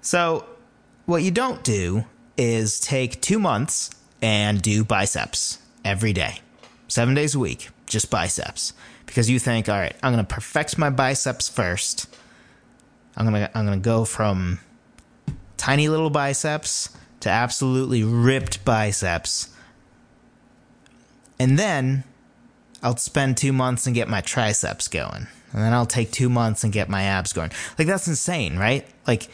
so 0.00 0.46
what 1.06 1.22
you 1.22 1.30
don't 1.30 1.62
do 1.62 2.04
is 2.36 2.80
take 2.80 3.20
two 3.20 3.38
months 3.38 3.90
and 4.20 4.60
do 4.60 4.84
biceps 4.84 5.58
every 5.84 6.12
day, 6.12 6.40
seven 6.88 7.14
days 7.14 7.34
a 7.34 7.38
week, 7.38 7.68
just 7.86 8.10
biceps 8.10 8.72
because 9.06 9.30
you 9.30 9.38
think, 9.38 9.68
all 9.68 9.78
right, 9.78 9.94
I'm 10.02 10.16
to 10.16 10.24
perfect 10.24 10.78
my 10.78 10.90
biceps 10.90 11.48
first. 11.48 12.08
I'm 13.16 13.32
to 13.32 13.56
I'm 13.56 13.66
to 13.70 13.76
go 13.76 14.04
from 14.04 14.58
tiny 15.56 15.88
little 15.88 16.10
biceps 16.10 16.90
to 17.24 17.30
absolutely 17.30 18.02
ripped 18.02 18.64
biceps. 18.64 19.48
And 21.38 21.58
then 21.58 22.04
I'll 22.82 22.96
spend 22.96 23.36
2 23.36 23.52
months 23.52 23.86
and 23.86 23.94
get 23.94 24.08
my 24.08 24.20
triceps 24.20 24.88
going. 24.88 25.26
And 25.52 25.62
then 25.62 25.72
I'll 25.72 25.86
take 25.86 26.10
2 26.10 26.28
months 26.28 26.64
and 26.64 26.72
get 26.72 26.88
my 26.88 27.02
abs 27.02 27.32
going. 27.32 27.50
Like 27.78 27.86
that's 27.86 28.08
insane, 28.08 28.56
right? 28.56 28.86
Like 29.06 29.28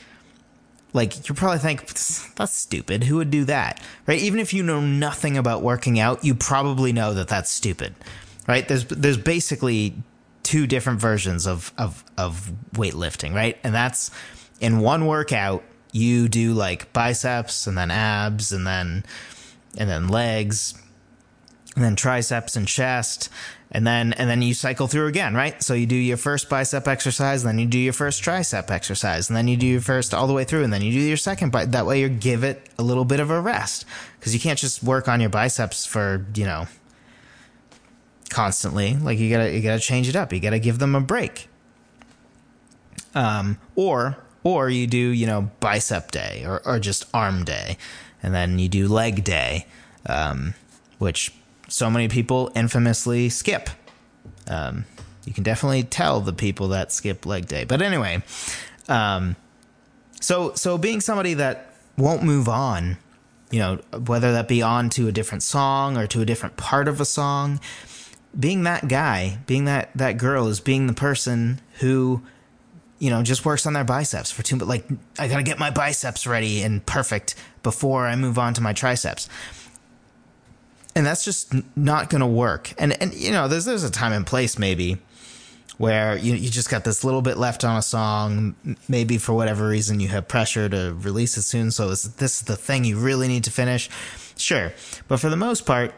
like 0.92 1.28
you 1.28 1.37
probably 1.37 1.59
think 1.59 1.87
that's 2.35 2.52
stupid. 2.52 3.04
Who 3.04 3.16
would 3.16 3.30
do 3.30 3.44
that? 3.44 3.80
Right? 4.06 4.18
Even 4.20 4.40
if 4.40 4.52
you 4.52 4.64
know 4.64 4.80
nothing 4.80 5.37
about 5.37 5.62
working 5.62 6.00
out, 6.00 6.25
you 6.25 6.35
probably 6.35 6.92
know 6.92 7.14
that 7.14 7.28
that's 7.28 7.50
stupid 7.50 7.94
right? 8.50 8.66
There's 8.66 8.85
there's 8.87 9.16
basically 9.16 9.94
two 10.42 10.66
different 10.66 11.00
versions 11.00 11.47
of 11.47 11.73
of 11.78 12.04
of 12.18 12.52
weightlifting, 12.73 13.32
right? 13.32 13.56
And 13.62 13.75
that's 13.75 14.11
in 14.61 14.80
one 14.80 15.06
workout 15.06 15.62
you 15.92 16.28
do 16.28 16.52
like 16.52 16.92
biceps 16.92 17.66
and 17.66 17.76
then 17.76 17.90
abs 17.90 18.52
and 18.52 18.66
then 18.66 19.04
and 19.76 19.88
then 19.88 20.09
legs 20.09 20.75
and 21.75 21.85
then 21.85 21.97
triceps 21.97 22.56
and 22.56 22.66
chest 22.66 23.28
and 23.73 23.87
then 23.87 24.12
and 24.14 24.28
then 24.28 24.42
you 24.42 24.52
cycle 24.52 24.88
through 24.88 25.06
again, 25.06 25.35
right? 25.35 25.62
So 25.62 25.75
you 25.75 25.87
do 25.87 25.94
your 25.94 26.16
first 26.16 26.49
bicep 26.49 26.88
exercise, 26.88 27.44
then 27.44 27.59
you 27.59 27.66
do 27.66 27.78
your 27.78 27.92
first 27.92 28.23
tricep 28.23 28.70
exercise, 28.70 29.28
and 29.30 29.37
then 29.37 29.47
you 29.47 29.56
do 29.56 29.66
your 29.66 29.80
first 29.80 30.12
all 30.12 30.26
the 30.26 30.32
way 30.32 30.44
through, 30.44 30.64
and 30.64 30.73
then 30.73 30.82
you 30.82 30.92
do 30.92 30.99
your 30.99 31.16
second. 31.16 31.52
But 31.52 31.73
that 31.73 31.87
way 31.87 32.00
you 32.00 32.09
give 32.09 32.42
it 32.42 32.68
a 32.78 32.82
little 32.82 33.04
bit 33.04 33.20
of 33.20 33.30
a 33.30 33.40
rest 33.40 33.85
because 34.18 34.35
you 34.35 34.40
can't 34.40 34.58
just 34.58 34.82
work 34.82 35.06
on 35.06 35.21
your 35.21 35.30
biceps 35.30 35.86
for 35.86 36.26
you 36.34 36.45
know 36.45 36.67
constantly. 38.28 38.97
Like 38.97 39.19
you 39.19 39.30
gotta 39.30 39.52
you 39.52 39.62
gotta 39.62 39.80
change 39.80 40.08
it 40.08 40.17
up. 40.17 40.32
You 40.32 40.41
gotta 40.41 40.58
give 40.58 40.80
them 40.80 40.97
a 40.97 41.00
break. 41.00 41.49
Um, 43.15 43.58
or 43.76 44.19
or 44.43 44.71
you 44.71 44.87
do 44.87 44.97
you 44.97 45.26
know 45.26 45.50
bicep 45.61 46.11
day 46.11 46.45
or 46.47 46.61
or 46.67 46.79
just 46.79 47.07
arm 47.13 47.45
day, 47.45 47.76
and 48.23 48.35
then 48.35 48.59
you 48.59 48.69
do 48.69 48.89
leg 48.89 49.25
day, 49.25 49.67
um, 50.07 50.55
which 50.99 51.33
so 51.69 51.91
many 51.91 52.09
people 52.09 52.50
infamously 52.55 53.29
skip. 53.29 53.71
Um, 54.49 54.85
you 55.25 55.33
can 55.33 55.45
definitely 55.45 55.83
tell 55.85 56.21
the 56.21 56.33
people 56.33 56.69
that 56.69 56.93
skip 56.93 57.26
leg 57.26 57.47
day. 57.47 57.65
But 57.65 57.83
anyway, 57.83 58.23
um, 58.89 59.37
so 60.21 60.55
so 60.55 60.79
being 60.79 61.00
somebody 61.00 61.35
that 61.35 61.75
won't 61.97 62.23
move 62.23 62.49
on, 62.49 62.97
you 63.50 63.59
know, 63.59 63.76
whether 64.07 64.33
that 64.33 64.49
be 64.49 64.63
on 64.63 64.91
to 64.91 65.09
a 65.09 65.13
different 65.13 65.43
song 65.43 65.97
or 65.97 66.07
to 66.09 66.21
a 66.21 66.25
different 66.25 66.57
part 66.57 66.89
of 66.89 67.00
a 67.00 67.05
song, 67.05 67.61
being 68.39 68.63
that 68.63 68.89
guy, 68.89 69.39
being 69.47 69.65
that 69.65 69.91
that 69.95 70.19
girl 70.19 70.49
is 70.49 70.61
being 70.61 70.87
the 70.87 70.93
person 70.93 71.61
who 71.81 72.23
you 73.00 73.10
know 73.10 73.23
just 73.25 73.45
works 73.45 73.67
on 73.67 73.73
their 73.73 73.82
biceps 73.82 74.30
for 74.30 74.45
two 74.45 74.56
but 74.56 74.69
like 74.69 74.84
I 75.19 75.26
got 75.26 75.39
to 75.39 75.43
get 75.43 75.58
my 75.58 75.71
biceps 75.71 76.26
ready 76.26 76.63
and 76.63 76.84
perfect 76.86 77.34
before 77.63 78.06
I 78.06 78.17
move 78.17 78.39
on 78.39 78.54
to 78.54 78.60
my 78.60 78.73
triceps. 78.73 79.28
And 80.95 81.06
that's 81.06 81.25
just 81.25 81.54
not 81.76 82.10
to 82.10 82.26
work. 82.26 82.73
And 82.78 83.00
and 83.00 83.15
you 83.15 83.30
know, 83.30 83.49
there's 83.49 83.65
there's 83.65 83.84
a 83.84 83.91
time 83.91 84.13
and 84.13 84.26
place 84.26 84.58
maybe 84.58 84.99
where 85.78 86.17
you 86.17 86.34
you 86.34 86.50
just 86.50 86.69
got 86.69 86.84
this 86.84 87.04
little 87.04 87.23
bit 87.23 87.39
left 87.39 87.65
on 87.65 87.76
a 87.76 87.82
song, 87.82 88.54
maybe 88.89 89.17
for 89.17 89.32
whatever 89.32 89.69
reason 89.69 90.00
you 90.00 90.08
have 90.08 90.28
pressure 90.28 90.69
to 90.69 90.95
release 90.99 91.36
it 91.36 91.43
soon, 91.43 91.71
so 91.71 91.89
is 91.91 92.15
this 92.15 92.41
the 92.43 92.56
thing 92.56 92.84
you 92.84 92.99
really 92.99 93.28
need 93.28 93.45
to 93.45 93.50
finish? 93.50 93.89
Sure. 94.36 94.73
But 95.08 95.21
for 95.21 95.30
the 95.30 95.36
most 95.36 95.65
part, 95.65 95.95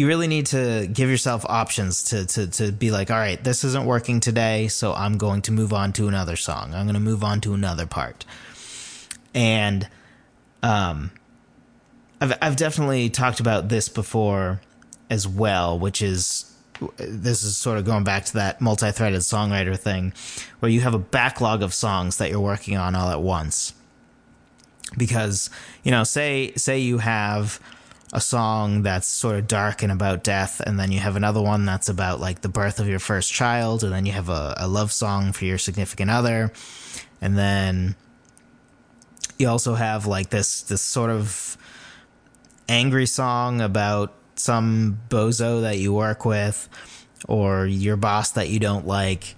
you 0.00 0.06
really 0.06 0.28
need 0.28 0.46
to 0.46 0.88
give 0.90 1.10
yourself 1.10 1.44
options 1.46 2.04
to, 2.04 2.24
to, 2.24 2.46
to 2.46 2.72
be 2.72 2.90
like, 2.90 3.10
all 3.10 3.18
right, 3.18 3.44
this 3.44 3.64
isn't 3.64 3.84
working 3.84 4.18
today, 4.18 4.66
so 4.66 4.94
I'm 4.94 5.18
going 5.18 5.42
to 5.42 5.52
move 5.52 5.74
on 5.74 5.92
to 5.92 6.08
another 6.08 6.36
song. 6.36 6.72
I'm 6.72 6.86
going 6.86 6.94
to 6.94 7.00
move 7.00 7.22
on 7.22 7.42
to 7.42 7.52
another 7.52 7.84
part. 7.84 8.24
And, 9.34 9.86
um, 10.62 11.10
I've, 12.18 12.32
I've 12.40 12.56
definitely 12.56 13.10
talked 13.10 13.40
about 13.40 13.68
this 13.68 13.90
before 13.90 14.62
as 15.10 15.28
well, 15.28 15.78
which 15.78 16.00
is, 16.00 16.50
this 16.96 17.42
is 17.42 17.58
sort 17.58 17.76
of 17.76 17.84
going 17.84 18.04
back 18.04 18.24
to 18.24 18.32
that 18.34 18.58
multi-threaded 18.58 19.20
songwriter 19.20 19.78
thing 19.78 20.14
where 20.60 20.70
you 20.70 20.80
have 20.80 20.94
a 20.94 20.98
backlog 20.98 21.62
of 21.62 21.74
songs 21.74 22.16
that 22.16 22.30
you're 22.30 22.40
working 22.40 22.78
on 22.78 22.94
all 22.94 23.10
at 23.10 23.20
once. 23.20 23.74
Because, 24.96 25.50
you 25.82 25.90
know, 25.90 26.04
say, 26.04 26.54
say 26.56 26.78
you 26.78 26.96
have, 26.96 27.60
a 28.12 28.20
song 28.20 28.82
that's 28.82 29.06
sort 29.06 29.36
of 29.36 29.46
dark 29.46 29.82
and 29.82 29.92
about 29.92 30.24
death, 30.24 30.60
and 30.60 30.78
then 30.78 30.90
you 30.90 30.98
have 30.98 31.16
another 31.16 31.40
one 31.40 31.64
that's 31.64 31.88
about 31.88 32.20
like 32.20 32.40
the 32.40 32.48
birth 32.48 32.80
of 32.80 32.88
your 32.88 32.98
first 32.98 33.32
child, 33.32 33.84
and 33.84 33.92
then 33.92 34.06
you 34.06 34.12
have 34.12 34.28
a, 34.28 34.54
a 34.56 34.68
love 34.68 34.92
song 34.92 35.32
for 35.32 35.44
your 35.44 35.58
significant 35.58 36.10
other, 36.10 36.52
and 37.20 37.38
then 37.38 37.94
you 39.38 39.48
also 39.48 39.74
have 39.74 40.06
like 40.06 40.30
this 40.30 40.62
this 40.62 40.82
sort 40.82 41.10
of 41.10 41.56
angry 42.68 43.06
song 43.06 43.60
about 43.60 44.12
some 44.34 44.98
bozo 45.08 45.62
that 45.62 45.78
you 45.78 45.92
work 45.92 46.24
with 46.24 46.68
or 47.28 47.66
your 47.66 47.96
boss 47.96 48.32
that 48.32 48.48
you 48.48 48.58
don't 48.58 48.86
like. 48.86 49.36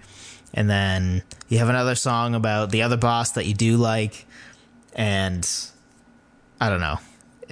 And 0.55 0.69
then 0.69 1.23
you 1.49 1.59
have 1.59 1.69
another 1.69 1.95
song 1.95 2.35
about 2.35 2.71
the 2.71 2.83
other 2.83 2.99
boss 2.99 3.33
that 3.33 3.47
you 3.47 3.55
do 3.55 3.77
like. 3.77 4.27
And 4.95 5.49
i 6.61 6.69
don't 6.69 6.81
know 6.81 6.99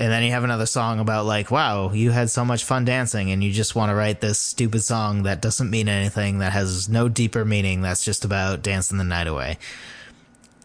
and 0.00 0.10
then 0.10 0.22
you 0.22 0.30
have 0.30 0.44
another 0.44 0.64
song 0.64 0.98
about 0.98 1.26
like 1.26 1.50
wow 1.50 1.92
you 1.92 2.10
had 2.10 2.30
so 2.30 2.42
much 2.42 2.64
fun 2.64 2.86
dancing 2.86 3.30
and 3.30 3.44
you 3.44 3.52
just 3.52 3.74
want 3.74 3.90
to 3.90 3.94
write 3.94 4.22
this 4.22 4.38
stupid 4.38 4.82
song 4.82 5.24
that 5.24 5.42
doesn't 5.42 5.70
mean 5.70 5.88
anything 5.88 6.38
that 6.38 6.52
has 6.52 6.88
no 6.88 7.08
deeper 7.08 7.44
meaning 7.44 7.82
that's 7.82 8.02
just 8.02 8.24
about 8.24 8.62
dancing 8.62 8.96
the 8.96 9.04
night 9.04 9.26
away. 9.26 9.58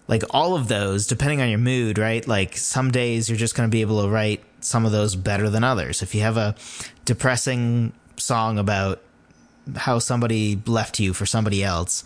Like 0.07 0.23
all 0.29 0.55
of 0.55 0.69
those 0.69 1.05
depending 1.05 1.41
on 1.41 1.49
your 1.49 1.59
mood 1.59 1.97
right? 1.97 2.25
Like 2.25 2.55
some 2.55 2.91
days 2.91 3.29
you're 3.29 3.37
just 3.37 3.55
going 3.55 3.69
to 3.69 3.71
be 3.71 3.81
able 3.81 4.01
to 4.03 4.09
write 4.09 4.41
some 4.61 4.85
of 4.85 4.93
those 4.93 5.15
better 5.15 5.49
than 5.49 5.65
others. 5.65 6.01
If 6.01 6.15
you 6.15 6.21
have 6.21 6.37
a 6.37 6.55
depressing 7.03 7.91
song 8.15 8.57
about 8.57 9.01
how 9.75 9.99
somebody 9.99 10.61
left 10.65 10.99
you 10.99 11.13
for 11.13 11.25
somebody 11.25 11.61
else 11.61 12.05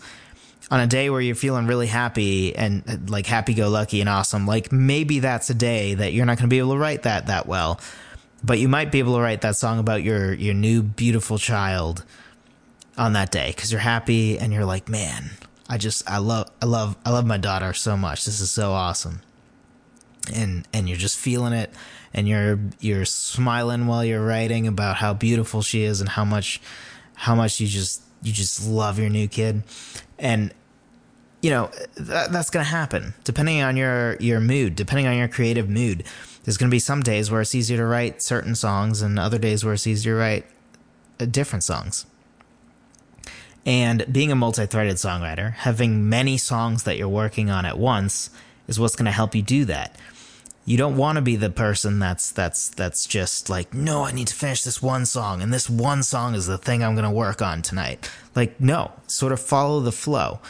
on 0.70 0.80
a 0.80 0.86
day 0.86 1.10
where 1.10 1.20
you're 1.20 1.34
feeling 1.34 1.66
really 1.66 1.86
happy 1.86 2.54
and 2.54 2.82
uh, 2.88 2.96
like 3.08 3.26
happy 3.26 3.54
go 3.54 3.68
lucky 3.68 4.00
and 4.00 4.08
awesome, 4.08 4.46
like 4.46 4.72
maybe 4.72 5.20
that's 5.20 5.50
a 5.50 5.54
day 5.54 5.94
that 5.94 6.12
you're 6.12 6.26
not 6.26 6.38
going 6.38 6.48
to 6.48 6.52
be 6.52 6.58
able 6.58 6.72
to 6.72 6.78
write 6.78 7.02
that 7.02 7.26
that 7.26 7.46
well. 7.46 7.80
But 8.42 8.58
you 8.58 8.68
might 8.68 8.90
be 8.90 9.00
able 9.00 9.16
to 9.16 9.20
write 9.20 9.42
that 9.42 9.56
song 9.56 9.78
about 9.78 10.02
your 10.02 10.32
your 10.32 10.54
new 10.54 10.82
beautiful 10.82 11.38
child 11.38 12.04
on 12.96 13.12
that 13.14 13.30
day 13.30 13.52
cuz 13.52 13.70
you're 13.70 13.80
happy 13.80 14.38
and 14.38 14.52
you're 14.52 14.64
like, 14.64 14.88
"Man, 14.88 15.30
I 15.68 15.76
just 15.78 16.08
I 16.10 16.18
love 16.18 16.48
I 16.62 16.66
love 16.66 16.96
I 17.04 17.10
love 17.10 17.26
my 17.26 17.36
daughter 17.36 17.72
so 17.74 17.96
much. 17.96 18.24
This 18.24 18.40
is 18.40 18.50
so 18.50 18.72
awesome." 18.72 19.20
And 20.32 20.66
and 20.72 20.88
you're 20.88 20.98
just 20.98 21.18
feeling 21.18 21.52
it 21.52 21.72
and 22.12 22.28
you're 22.28 22.58
you're 22.80 23.04
smiling 23.04 23.86
while 23.86 24.04
you're 24.04 24.24
writing 24.24 24.66
about 24.66 24.96
how 24.96 25.14
beautiful 25.14 25.62
she 25.62 25.82
is 25.82 26.00
and 26.00 26.08
how 26.08 26.24
much 26.24 26.60
how 27.14 27.34
much 27.34 27.60
you 27.60 27.66
just 27.66 28.02
you 28.22 28.32
just 28.32 28.66
love 28.66 28.98
your 28.98 29.08
new 29.08 29.26
kid 29.26 29.62
and 30.18 30.52
you 31.42 31.50
know 31.50 31.70
that, 31.96 32.32
that's 32.32 32.50
going 32.50 32.64
to 32.64 32.70
happen 32.70 33.14
depending 33.24 33.62
on 33.62 33.76
your 33.76 34.16
your 34.16 34.40
mood, 34.40 34.76
depending 34.76 35.06
on 35.06 35.16
your 35.16 35.28
creative 35.28 35.68
mood. 35.68 36.04
There's 36.44 36.56
going 36.56 36.70
to 36.70 36.74
be 36.74 36.78
some 36.78 37.02
days 37.02 37.30
where 37.30 37.40
it's 37.40 37.54
easier 37.54 37.76
to 37.76 37.84
write 37.84 38.22
certain 38.22 38.54
songs, 38.54 39.02
and 39.02 39.18
other 39.18 39.38
days 39.38 39.64
where 39.64 39.74
it's 39.74 39.86
easier 39.86 40.14
to 40.14 40.18
write 40.18 40.46
uh, 41.18 41.26
different 41.26 41.62
songs. 41.62 42.06
And 43.66 44.10
being 44.10 44.32
a 44.32 44.34
multi-threaded 44.34 44.96
songwriter, 44.96 45.52
having 45.52 46.08
many 46.08 46.38
songs 46.38 46.84
that 46.84 46.96
you're 46.96 47.08
working 47.08 47.50
on 47.50 47.66
at 47.66 47.78
once 47.78 48.30
is 48.68 48.80
what's 48.80 48.96
going 48.96 49.04
to 49.04 49.12
help 49.12 49.34
you 49.34 49.42
do 49.42 49.66
that. 49.66 49.96
You 50.66 50.76
don't 50.76 50.96
want 50.96 51.16
to 51.16 51.22
be 51.22 51.36
the 51.36 51.50
person 51.50 51.98
that's 51.98 52.30
that's 52.30 52.68
that's 52.68 53.06
just 53.06 53.48
like, 53.48 53.74
no, 53.74 54.04
I 54.04 54.12
need 54.12 54.28
to 54.28 54.34
finish 54.34 54.62
this 54.62 54.82
one 54.82 55.06
song, 55.06 55.42
and 55.42 55.52
this 55.52 55.68
one 55.68 56.02
song 56.02 56.34
is 56.34 56.46
the 56.46 56.58
thing 56.58 56.84
I'm 56.84 56.94
going 56.94 57.04
to 57.04 57.10
work 57.10 57.42
on 57.42 57.62
tonight. 57.62 58.10
Like, 58.36 58.60
no, 58.60 58.92
sort 59.06 59.32
of 59.32 59.40
follow 59.40 59.80
the 59.80 59.92
flow 59.92 60.40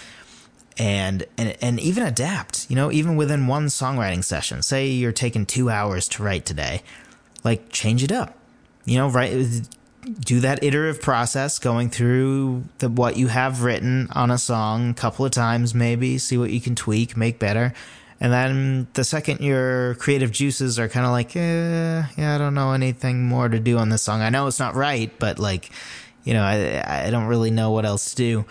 and 0.81 1.27
and 1.37 1.57
and 1.61 1.79
even 1.79 2.05
adapt. 2.05 2.69
You 2.71 2.77
know, 2.77 2.91
even 2.91 3.17
within 3.17 3.47
one 3.47 3.67
songwriting 3.67 4.25
session. 4.25 4.63
Say 4.63 4.89
you're 4.89 5.13
taking 5.13 5.47
two 5.47 5.71
hours 5.71 6.09
to 6.09 6.23
write 6.23 6.47
today, 6.47 6.83
like 7.45 7.71
change 7.71 8.03
it 8.03 8.11
up. 8.11 8.37
You 8.85 8.99
know, 8.99 9.09
write 9.09 9.69
do 10.19 10.41
that 10.41 10.63
iterative 10.65 11.03
process, 11.03 11.59
going 11.59 11.91
through 11.91 12.65
the 12.79 12.89
what 12.89 13.17
you 13.17 13.29
have 13.29 13.63
written 13.63 14.09
on 14.13 14.31
a 14.31 14.39
song 14.39 14.91
a 14.91 14.95
couple 14.95 15.25
of 15.25 15.33
times, 15.33 15.75
maybe 15.75 16.19
see 16.19 16.39
what 16.39 16.51
you 16.51 16.61
can 16.61 16.75
tweak, 16.75 17.17
make 17.17 17.39
better. 17.39 17.75
And 18.21 18.33
then 18.33 18.87
the 18.93 19.05
second 19.05 19.41
your 19.41 19.95
creative 19.95 20.31
juices 20.31 20.79
are 20.79 20.89
kind 20.89 21.07
of 21.07 21.13
like, 21.13 21.35
eh, 21.35 22.05
yeah, 22.19 22.35
I 22.35 22.39
don't 22.39 22.55
know 22.55 22.73
anything 22.73 23.25
more 23.25 23.49
to 23.49 23.59
do 23.59 23.79
on 23.79 23.89
this 23.89 24.03
song. 24.03 24.21
I 24.21 24.29
know 24.29 24.47
it's 24.47 24.59
not 24.59 24.75
right, 24.75 25.11
but 25.19 25.39
like, 25.39 25.71
you 26.25 26.35
know, 26.35 26.43
I 26.43 27.07
I 27.07 27.11
don't 27.11 27.27
really 27.27 27.51
know 27.51 27.71
what 27.71 27.87
else 27.87 28.11
to 28.11 28.17
do 28.17 28.45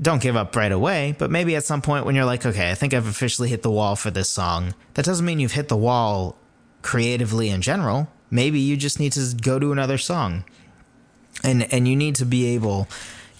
don't 0.00 0.20
give 0.20 0.36
up 0.36 0.56
right 0.56 0.72
away, 0.72 1.14
but 1.18 1.30
maybe 1.30 1.54
at 1.56 1.64
some 1.64 1.80
point 1.80 2.04
when 2.04 2.14
you're 2.14 2.24
like, 2.24 2.44
okay, 2.44 2.70
I 2.70 2.74
think 2.74 2.94
I've 2.94 3.06
officially 3.06 3.48
hit 3.48 3.62
the 3.62 3.70
wall 3.70 3.96
for 3.96 4.10
this 4.10 4.28
song, 4.28 4.74
that 4.94 5.04
doesn't 5.04 5.24
mean 5.24 5.38
you've 5.38 5.52
hit 5.52 5.68
the 5.68 5.76
wall 5.76 6.36
creatively 6.82 7.48
in 7.48 7.62
general. 7.62 8.08
Maybe 8.30 8.58
you 8.58 8.76
just 8.76 8.98
need 8.98 9.12
to 9.12 9.34
go 9.40 9.58
to 9.58 9.72
another 9.72 9.98
song. 9.98 10.44
And 11.42 11.72
and 11.72 11.86
you 11.86 11.96
need 11.96 12.16
to 12.16 12.24
be 12.24 12.54
able, 12.54 12.88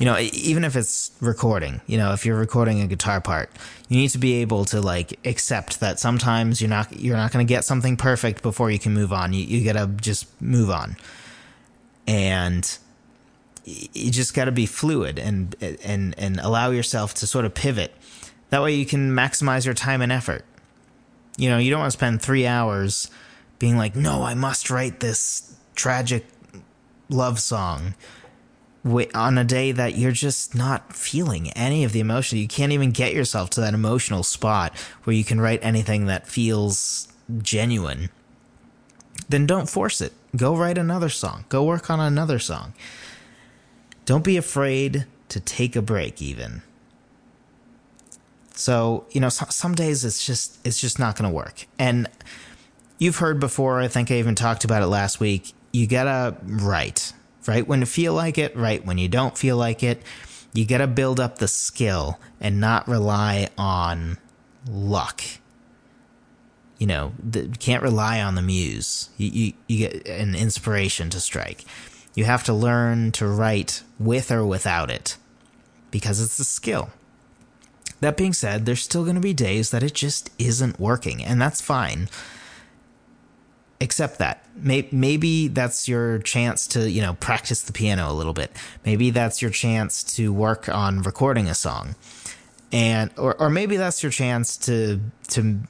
you 0.04 0.10
know, 0.10 0.18
even 0.18 0.64
if 0.64 0.76
it's 0.76 1.12
recording, 1.22 1.80
you 1.86 1.96
know, 1.96 2.12
if 2.12 2.26
you're 2.26 2.36
recording 2.36 2.82
a 2.82 2.86
guitar 2.86 3.22
part, 3.22 3.50
you 3.88 3.96
need 3.96 4.10
to 4.10 4.18
be 4.18 4.34
able 4.42 4.66
to 4.66 4.82
like 4.82 5.18
accept 5.26 5.80
that 5.80 5.98
sometimes 5.98 6.60
you're 6.60 6.68
not 6.68 7.00
you're 7.00 7.16
not 7.16 7.32
going 7.32 7.46
to 7.46 7.48
get 7.48 7.64
something 7.64 7.96
perfect 7.96 8.42
before 8.42 8.70
you 8.70 8.78
can 8.78 8.92
move 8.92 9.14
on. 9.14 9.32
You 9.32 9.46
you 9.46 9.64
got 9.64 9.80
to 9.80 9.86
just 9.86 10.26
move 10.42 10.68
on. 10.68 10.98
And 12.06 12.70
you 13.64 14.10
just 14.10 14.34
got 14.34 14.44
to 14.44 14.52
be 14.52 14.66
fluid 14.66 15.18
and 15.18 15.56
and 15.82 16.14
and 16.18 16.38
allow 16.38 16.70
yourself 16.70 17.14
to 17.14 17.26
sort 17.26 17.46
of 17.46 17.54
pivot. 17.54 17.94
That 18.50 18.62
way, 18.62 18.74
you 18.74 18.84
can 18.84 19.12
maximize 19.12 19.64
your 19.64 19.72
time 19.72 20.02
and 20.02 20.12
effort. 20.12 20.44
You 21.38 21.48
know, 21.48 21.56
you 21.56 21.70
don't 21.70 21.80
want 21.80 21.92
to 21.92 21.98
spend 21.98 22.20
three 22.20 22.46
hours 22.46 23.10
being 23.58 23.78
like, 23.78 23.96
"No, 23.96 24.22
I 24.22 24.34
must 24.34 24.68
write 24.68 25.00
this 25.00 25.54
tragic 25.74 26.26
love 27.08 27.40
song." 27.40 27.94
On 29.14 29.38
a 29.38 29.44
day 29.44 29.72
that 29.72 29.96
you're 29.96 30.12
just 30.12 30.54
not 30.54 30.92
feeling 30.94 31.50
any 31.52 31.84
of 31.84 31.92
the 31.92 32.00
emotion. 32.00 32.38
You 32.38 32.48
can't 32.48 32.72
even 32.72 32.90
get 32.90 33.14
yourself 33.14 33.50
to 33.50 33.60
that 33.62 33.74
emotional 33.74 34.22
spot 34.22 34.76
where 35.04 35.14
you 35.14 35.24
can 35.24 35.40
write 35.40 35.60
anything 35.62 36.06
that 36.06 36.26
feels 36.26 37.08
genuine. 37.38 38.10
Then 39.28 39.46
don't 39.46 39.68
force 39.68 40.00
it. 40.00 40.12
Go 40.36 40.54
write 40.56 40.76
another 40.76 41.08
song. 41.08 41.44
Go 41.48 41.64
work 41.64 41.88
on 41.88 42.00
another 42.00 42.38
song. 42.38 42.74
Don't 44.04 44.24
be 44.24 44.36
afraid 44.36 45.06
to 45.30 45.40
take 45.40 45.76
a 45.76 45.82
break, 45.82 46.20
even. 46.20 46.62
So, 48.54 49.06
you 49.10 49.20
know, 49.20 49.30
some, 49.30 49.50
some 49.50 49.74
days 49.74 50.04
it's 50.04 50.24
just 50.24 50.64
it's 50.64 50.80
just 50.80 50.98
not 50.98 51.16
going 51.16 51.28
to 51.28 51.34
work. 51.34 51.66
And 51.78 52.08
you've 52.98 53.16
heard 53.16 53.40
before, 53.40 53.80
I 53.80 53.88
think 53.88 54.10
I 54.10 54.14
even 54.14 54.34
talked 54.34 54.64
about 54.64 54.82
it 54.82 54.86
last 54.86 55.20
week. 55.20 55.52
You 55.72 55.86
got 55.86 56.04
to 56.04 56.36
write, 56.44 57.12
right 57.46 57.66
when 57.66 57.80
you 57.80 57.86
feel 57.86 58.14
like 58.14 58.38
it, 58.38 58.56
right 58.56 58.84
when 58.84 58.98
you 58.98 59.08
don't 59.08 59.36
feel 59.36 59.56
like 59.56 59.82
it. 59.82 60.02
You 60.52 60.64
got 60.64 60.78
to 60.78 60.86
build 60.86 61.18
up 61.18 61.38
the 61.38 61.48
skill 61.48 62.20
and 62.40 62.60
not 62.60 62.86
rely 62.86 63.48
on 63.58 64.18
luck. 64.68 65.22
You 66.78 66.86
know, 66.86 67.12
the, 67.18 67.48
can't 67.58 67.82
rely 67.82 68.20
on 68.20 68.34
the 68.34 68.42
muse. 68.42 69.10
You, 69.16 69.30
you, 69.30 69.52
you 69.66 69.88
get 69.88 70.08
an 70.08 70.34
inspiration 70.34 71.10
to 71.10 71.20
strike. 71.20 71.64
You 72.14 72.24
have 72.24 72.44
to 72.44 72.52
learn 72.52 73.10
to 73.12 73.26
write 73.26 73.82
with 73.98 74.30
or 74.30 74.46
without 74.46 74.90
it 74.90 75.16
because 75.90 76.20
it's 76.20 76.38
a 76.38 76.44
skill. 76.44 76.90
That 78.00 78.16
being 78.16 78.32
said, 78.32 78.66
there's 78.66 78.82
still 78.82 79.04
going 79.04 79.14
to 79.14 79.20
be 79.20 79.32
days 79.32 79.70
that 79.70 79.82
it 79.82 79.94
just 79.94 80.30
isn't 80.38 80.78
working, 80.78 81.24
and 81.24 81.40
that's 81.40 81.60
fine. 81.60 82.08
Accept 83.84 84.18
that. 84.18 84.46
Maybe 84.56 85.48
that's 85.48 85.86
your 85.86 86.18
chance 86.20 86.66
to, 86.68 86.90
you 86.90 87.02
know, 87.02 87.12
practice 87.14 87.60
the 87.62 87.72
piano 87.74 88.10
a 88.10 88.14
little 88.14 88.32
bit. 88.32 88.50
Maybe 88.86 89.10
that's 89.10 89.42
your 89.42 89.50
chance 89.50 90.02
to 90.16 90.32
work 90.32 90.70
on 90.70 91.02
recording 91.02 91.48
a 91.48 91.54
song. 91.54 91.94
And 92.72 93.10
or 93.18 93.34
or 93.36 93.50
maybe 93.50 93.76
that's 93.76 94.02
your 94.02 94.10
chance 94.10 94.56
to 94.66 95.00
to 95.28 95.60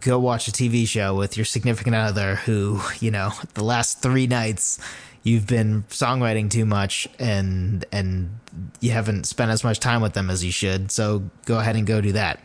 go 0.00 0.20
watch 0.20 0.46
a 0.46 0.52
TV 0.52 0.86
show 0.86 1.16
with 1.16 1.36
your 1.36 1.44
significant 1.44 1.96
other 1.96 2.36
who, 2.36 2.80
you 3.00 3.10
know, 3.10 3.32
the 3.54 3.64
last 3.64 4.00
3 4.00 4.28
nights 4.28 4.78
you've 5.24 5.46
been 5.46 5.82
songwriting 5.88 6.48
too 6.48 6.64
much 6.64 7.08
and 7.18 7.84
and 7.90 8.38
you 8.80 8.92
haven't 8.92 9.24
spent 9.26 9.50
as 9.50 9.64
much 9.64 9.80
time 9.80 10.00
with 10.00 10.12
them 10.12 10.30
as 10.30 10.44
you 10.44 10.52
should. 10.52 10.92
So 10.92 11.28
go 11.44 11.58
ahead 11.58 11.74
and 11.74 11.86
go 11.86 12.00
do 12.00 12.12
that. 12.12 12.40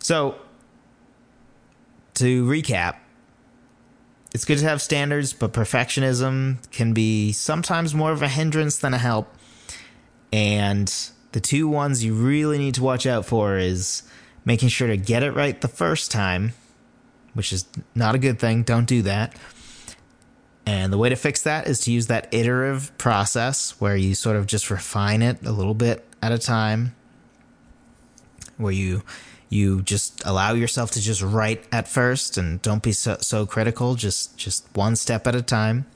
So 0.00 0.34
to 2.14 2.44
recap, 2.44 2.96
it's 4.34 4.44
good 4.44 4.58
to 4.58 4.64
have 4.64 4.82
standards, 4.82 5.32
but 5.32 5.52
perfectionism 5.52 6.58
can 6.72 6.92
be 6.92 7.30
sometimes 7.32 7.94
more 7.94 8.10
of 8.10 8.20
a 8.20 8.28
hindrance 8.28 8.76
than 8.76 8.92
a 8.92 8.98
help. 8.98 9.32
And 10.32 10.92
the 11.30 11.40
two 11.40 11.68
ones 11.68 12.04
you 12.04 12.14
really 12.14 12.58
need 12.58 12.74
to 12.74 12.82
watch 12.82 13.06
out 13.06 13.24
for 13.24 13.56
is 13.56 14.02
making 14.44 14.68
sure 14.70 14.88
to 14.88 14.96
get 14.96 15.22
it 15.22 15.30
right 15.30 15.58
the 15.60 15.68
first 15.68 16.10
time, 16.10 16.52
which 17.34 17.52
is 17.52 17.64
not 17.94 18.16
a 18.16 18.18
good 18.18 18.40
thing. 18.40 18.64
Don't 18.64 18.86
do 18.86 19.02
that. 19.02 19.36
And 20.66 20.92
the 20.92 20.98
way 20.98 21.10
to 21.10 21.16
fix 21.16 21.42
that 21.42 21.68
is 21.68 21.78
to 21.80 21.92
use 21.92 22.08
that 22.08 22.32
iterative 22.34 22.96
process 22.98 23.80
where 23.80 23.96
you 23.96 24.16
sort 24.16 24.36
of 24.36 24.46
just 24.46 24.68
refine 24.68 25.22
it 25.22 25.46
a 25.46 25.52
little 25.52 25.74
bit 25.74 26.04
at 26.20 26.32
a 26.32 26.38
time, 26.38 26.96
where 28.56 28.72
you 28.72 29.02
you 29.54 29.82
just 29.82 30.22
allow 30.24 30.52
yourself 30.54 30.90
to 30.92 31.00
just 31.00 31.22
write 31.22 31.64
at 31.70 31.86
first 31.86 32.36
and 32.36 32.60
don't 32.60 32.82
be 32.82 32.92
so, 32.92 33.16
so 33.20 33.46
critical, 33.46 33.94
just 33.94 34.36
just 34.36 34.66
one 34.74 34.96
step 34.96 35.26
at 35.26 35.34
a 35.34 35.42
time. 35.42 35.86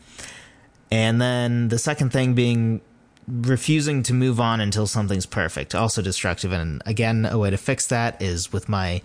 And 0.91 1.21
then 1.21 1.69
the 1.69 1.79
second 1.79 2.13
thing 2.13 2.35
being 2.35 2.81
refusing 3.27 4.03
to 4.05 4.15
move 4.15 4.41
on 4.41 4.61
until 4.61 4.87
something's 4.87 5.27
perfect, 5.27 5.75
also 5.75 6.01
destructive. 6.01 6.53
And 6.53 6.83
again, 6.87 7.27
a 7.27 7.37
way 7.37 7.51
to 7.51 7.59
fix 7.59 7.89
that 7.89 8.23
is 8.23 8.53
with 8.53 8.69
my 8.69 9.03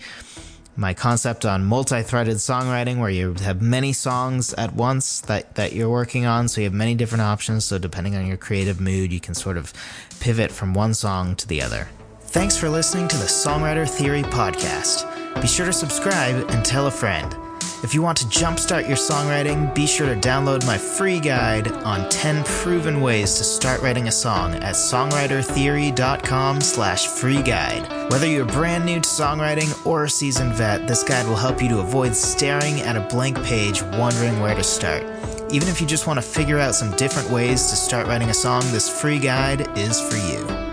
my 0.75 0.93
concept 0.93 1.45
on 1.45 1.63
multi-threaded 1.63 2.37
songwriting 2.37 2.97
where 2.97 3.09
you 3.09 3.33
have 3.33 3.61
many 3.61 3.93
songs 3.93 4.53
at 4.55 4.73
once 4.73 5.21
that, 5.21 5.53
that 5.53 5.73
you're 5.73 5.89
working 5.89 6.25
on 6.25 6.47
so 6.47 6.61
you 6.61 6.65
have 6.65 6.73
many 6.73 6.95
different 6.95 7.21
options 7.21 7.63
so 7.63 7.77
depending 7.77 8.15
on 8.15 8.25
your 8.25 8.37
creative 8.37 8.81
mood 8.81 9.13
you 9.13 9.19
can 9.19 9.35
sort 9.35 9.55
of 9.55 9.71
pivot 10.19 10.51
from 10.51 10.73
one 10.73 10.95
song 10.95 11.35
to 11.35 11.47
the 11.47 11.61
other 11.61 11.87
thanks 12.33 12.57
for 12.57 12.67
listening 12.67 13.07
to 13.07 13.17
the 13.17 13.25
songwriter 13.25 13.87
theory 13.87 14.23
podcast 14.23 15.09
be 15.39 15.47
sure 15.47 15.67
to 15.67 15.73
subscribe 15.73 16.49
and 16.49 16.65
tell 16.65 16.87
a 16.87 16.91
friend 16.91 17.37
if 17.83 17.93
you 17.93 18.01
want 18.01 18.17
to 18.19 18.25
jumpstart 18.25 18.87
your 18.87 18.95
songwriting, 18.95 19.75
be 19.75 19.85
sure 19.85 20.07
to 20.07 20.15
download 20.15 20.65
my 20.65 20.77
free 20.77 21.19
guide 21.19 21.69
on 21.69 22.09
10 22.09 22.45
proven 22.45 23.01
ways 23.01 23.35
to 23.35 23.43
start 23.43 23.81
writing 23.81 24.07
a 24.07 24.11
song 24.11 24.55
at 24.55 24.73
songwritertheory.com 24.73 26.61
slash 26.61 27.07
free 27.07 27.41
guide. 27.41 28.09
Whether 28.09 28.27
you're 28.27 28.45
brand 28.45 28.85
new 28.85 29.01
to 29.01 29.09
songwriting 29.09 29.85
or 29.85 30.05
a 30.05 30.09
seasoned 30.09 30.53
vet, 30.53 30.87
this 30.87 31.03
guide 31.03 31.27
will 31.27 31.35
help 31.35 31.61
you 31.61 31.67
to 31.67 31.79
avoid 31.79 32.15
staring 32.15 32.79
at 32.79 32.95
a 32.95 33.01
blank 33.01 33.43
page 33.43 33.83
wondering 33.83 34.39
where 34.39 34.55
to 34.55 34.63
start. 34.63 35.03
Even 35.51 35.67
if 35.67 35.81
you 35.81 35.85
just 35.85 36.07
want 36.07 36.17
to 36.17 36.25
figure 36.25 36.59
out 36.59 36.75
some 36.75 36.95
different 36.95 37.29
ways 37.29 37.69
to 37.69 37.75
start 37.75 38.07
writing 38.07 38.29
a 38.29 38.33
song, 38.33 38.61
this 38.71 38.89
free 38.89 39.19
guide 39.19 39.67
is 39.77 39.99
for 39.99 40.15
you. 40.15 40.72